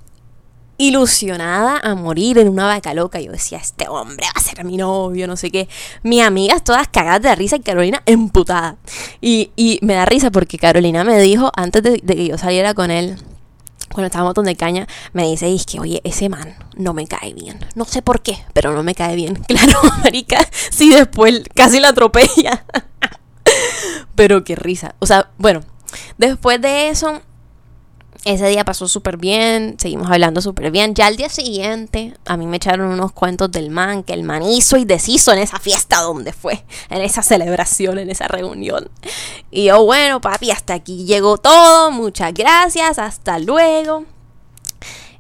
ilusionada 0.78 1.80
a 1.80 1.96
morir 1.96 2.38
en 2.38 2.50
una 2.50 2.66
vaca 2.66 2.94
loca. 2.94 3.20
Yo 3.20 3.32
decía, 3.32 3.58
este 3.58 3.88
hombre 3.88 4.26
va 4.26 4.40
a 4.40 4.44
ser 4.44 4.64
mi 4.66 4.78
novio, 4.78 5.28
no 5.28 5.38
sé 5.38 5.52
qué. 5.52 5.68
Mis 6.04 6.22
amigas 6.22 6.64
todas 6.64 6.88
cagadas 6.88 7.22
de 7.22 7.36
risa 7.36 7.56
y 7.56 7.62
Carolina 7.62 8.02
emputada. 8.06 8.78
Y, 9.22 9.52
y 9.56 9.80
me 9.82 9.94
da 9.94 10.06
risa 10.06 10.32
porque 10.32 10.58
Carolina 10.58 11.04
me 11.04 11.20
dijo, 11.20 11.52
antes 11.56 11.84
de, 11.84 12.00
que 12.00 12.28
yo 12.28 12.38
saliera 12.38 12.74
con 12.74 12.92
él, 12.92 13.18
cuando 13.92 14.08
estábamos 14.08 14.34
donde 14.34 14.56
caña, 14.56 14.88
me 15.14 15.24
dice, 15.28 15.54
es 15.54 15.66
que, 15.66 15.80
oye, 15.80 16.02
ese 16.04 16.28
man 16.28 16.56
no 16.76 16.94
me 16.94 17.08
cae 17.08 17.34
bien. 17.34 17.60
No 17.76 17.86
sé 17.86 18.02
por 18.02 18.22
qué, 18.22 18.38
pero 18.54 18.74
no 18.74 18.84
me 18.84 18.96
cae 18.96 19.16
bien. 19.16 19.36
Claro, 19.48 19.80
marica, 20.04 20.46
sí, 20.72 20.90
después 20.90 21.44
casi 21.54 21.80
la 21.80 21.90
atropella. 21.90 22.66
pero 24.16 24.44
qué 24.44 24.56
risa. 24.56 24.96
O 25.00 25.06
sea, 25.06 25.30
bueno, 25.38 25.62
después 26.18 26.62
de 26.62 26.90
eso 26.90 27.22
ese 28.26 28.48
día 28.48 28.66
pasó 28.66 28.88
súper 28.88 29.18
bien, 29.18 29.76
seguimos 29.78 30.10
hablando 30.10 30.42
súper 30.42 30.72
bien. 30.72 30.96
Ya 30.96 31.06
al 31.06 31.16
día 31.16 31.30
siguiente, 31.30 32.16
a 32.26 32.38
mí 32.38 32.48
me 32.48 32.58
echaron 32.58 32.90
unos 32.90 33.12
cuentos 33.12 33.52
del 33.52 33.70
man, 33.70 34.02
que 34.02 34.14
el 34.14 34.24
man 34.24 34.42
hizo 34.42 34.78
y 34.78 34.86
deshizo 34.86 35.32
en 35.32 35.40
esa 35.40 35.60
fiesta 35.60 36.02
donde 36.02 36.34
fue, 36.34 36.66
en 36.90 37.04
esa 37.04 37.22
celebración, 37.22 38.00
en 38.00 38.10
esa 38.10 38.28
reunión. 38.28 38.90
Y 39.52 39.66
yo, 39.66 39.86
bueno, 39.86 40.22
papi, 40.22 40.50
hasta 40.50 40.74
aquí 40.74 41.06
llegó 41.06 41.38
todo, 41.38 41.92
muchas 41.92 42.34
gracias, 42.34 42.98
hasta 42.98 43.38
luego. 43.38 44.06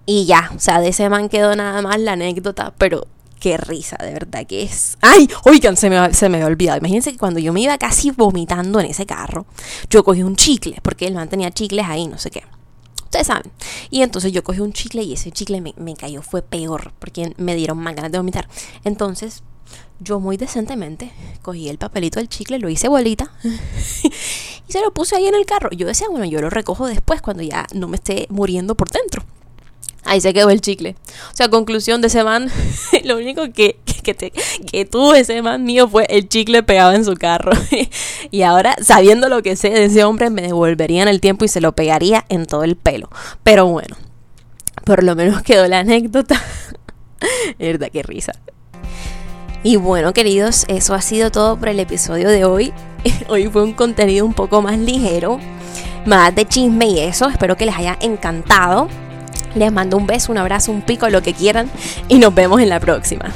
Y 0.08 0.26
ya, 0.26 0.52
o 0.56 0.60
sea, 0.60 0.82
de 0.82 0.88
ese 0.88 1.08
man 1.08 1.30
quedó 1.30 1.56
nada 1.56 1.84
más 1.84 2.00
la 2.00 2.14
anécdota, 2.14 2.74
pero 2.76 3.06
qué 3.40 3.58
risa, 3.58 3.98
de 4.02 4.14
verdad 4.14 4.48
que 4.48 4.64
es. 4.64 4.98
¡Ay! 5.02 5.30
Oigan, 5.44 5.78
se 5.78 5.92
me, 5.92 6.12
se 6.16 6.28
me 6.28 6.38
había 6.38 6.48
olvidado. 6.48 6.80
Imagínense 6.80 7.12
que 7.12 7.20
cuando 7.20 7.40
yo 7.40 7.54
me 7.54 7.62
iba 7.62 7.78
casi 7.78 8.10
vomitando 8.10 8.80
en 8.80 8.88
ese 8.88 9.06
carro, 9.06 9.46
yo 9.92 10.04
cogí 10.04 10.24
un 10.24 10.36
chicle, 10.36 10.80
porque 10.82 11.06
el 11.06 11.14
man 11.14 11.30
tenía 11.30 11.52
chicles 11.52 11.86
ahí, 11.88 12.08
no 12.08 12.18
sé 12.18 12.32
qué 12.32 12.44
ustedes 13.16 13.28
saben. 13.28 13.52
Y 13.90 14.02
entonces 14.02 14.32
yo 14.32 14.44
cogí 14.44 14.60
un 14.60 14.74
chicle 14.74 15.04
y 15.04 15.14
ese 15.14 15.32
chicle 15.32 15.62
me, 15.62 15.74
me 15.78 15.96
cayó, 15.96 16.22
fue 16.22 16.42
peor, 16.42 16.92
porque 17.00 17.34
me 17.38 17.56
dieron 17.56 17.78
más 17.78 17.96
ganas 17.96 18.12
de 18.12 18.18
vomitar. 18.18 18.48
Entonces 18.84 19.44
yo 20.00 20.20
muy 20.20 20.38
decentemente 20.38 21.12
cogí 21.42 21.70
el 21.70 21.78
papelito 21.78 22.20
del 22.20 22.30
chicle, 22.30 22.60
lo 22.60 22.70
hice 22.70 22.88
bolita 22.88 23.32
y 24.04 24.72
se 24.72 24.82
lo 24.82 24.94
puse 24.94 25.16
ahí 25.16 25.28
en 25.28 25.36
el 25.36 25.46
carro. 25.46 25.70
Yo 25.72 25.88
decía, 25.88 26.08
bueno, 26.10 26.26
yo 26.26 26.42
lo 26.42 26.50
recojo 26.50 26.88
después 26.88 27.22
cuando 27.22 27.44
ya 27.44 27.66
no 27.74 27.88
me 27.88 27.96
esté 27.96 28.28
muriendo 28.30 28.76
por 28.76 28.90
dentro. 28.90 29.24
Ahí 30.04 30.22
se 30.22 30.34
quedó 30.34 30.52
el 30.52 30.62
chicle. 30.62 30.96
O 31.32 31.36
sea, 31.36 31.50
conclusión 31.50 32.00
de 32.02 32.08
ese 32.08 32.24
man, 32.24 32.52
lo 33.04 33.18
único 33.18 33.52
que, 33.52 33.80
que, 34.14 34.86
tuvo 34.86 35.16
ese 35.16 35.42
man 35.42 35.64
mío 35.64 35.88
fue 35.88 36.06
el 36.10 36.30
chicle 36.30 36.64
pegado 36.64 36.94
en 36.94 37.04
su 37.04 37.16
carro. 37.16 37.52
y 38.32 38.42
ahora, 38.44 38.76
sabiendo 38.82 39.30
lo 39.30 39.42
que 39.42 39.56
sé 39.56 39.70
de 39.70 39.86
ese 39.86 40.04
hombre, 40.04 40.30
me 40.30 40.44
devolvería 40.44 41.02
en 41.02 41.08
el 41.08 41.22
tiempo 41.22 41.46
y 41.46 41.48
se 41.48 41.62
lo 41.62 41.74
pegaría 41.74 42.26
en 42.30 42.46
todo 42.46 42.64
el 42.64 42.76
pelo. 42.76 43.10
Pero 43.44 43.66
bueno, 43.66 43.96
por 44.84 45.04
lo 45.04 45.16
menos 45.16 45.42
quedó 45.42 45.68
la 45.68 45.80
anécdota. 45.80 46.42
Verdad, 47.60 47.90
qué 47.92 48.04
risa. 48.04 48.34
Y 49.64 49.78
bueno, 49.78 50.14
queridos, 50.14 50.66
eso 50.68 50.94
ha 50.94 51.02
sido 51.02 51.32
todo 51.32 51.58
por 51.58 51.70
el 51.70 51.80
episodio 51.80 52.30
de 52.30 52.46
hoy. 52.46 52.72
Hoy 53.30 53.48
fue 53.48 53.64
un 53.64 53.74
contenido 53.74 54.24
un 54.24 54.34
poco 54.34 54.62
más 54.62 54.78
ligero, 54.78 55.40
más 56.06 56.36
de 56.36 56.46
chisme 56.46 56.86
y 56.86 57.00
eso. 57.00 57.28
Espero 57.28 57.58
que 57.58 57.66
les 57.66 57.76
haya 57.76 57.98
encantado. 58.00 58.88
Les 59.56 59.72
mando 59.72 59.98
un 59.98 60.06
beso, 60.06 60.32
un 60.32 60.38
abrazo, 60.38 60.72
un 60.72 60.82
pico, 60.82 61.10
lo 61.10 61.24
que 61.24 61.34
quieran 61.34 61.70
y 62.10 62.20
nos 62.20 62.36
vemos 62.36 62.62
en 62.62 62.70
la 62.70 62.80
próxima. 62.80 63.34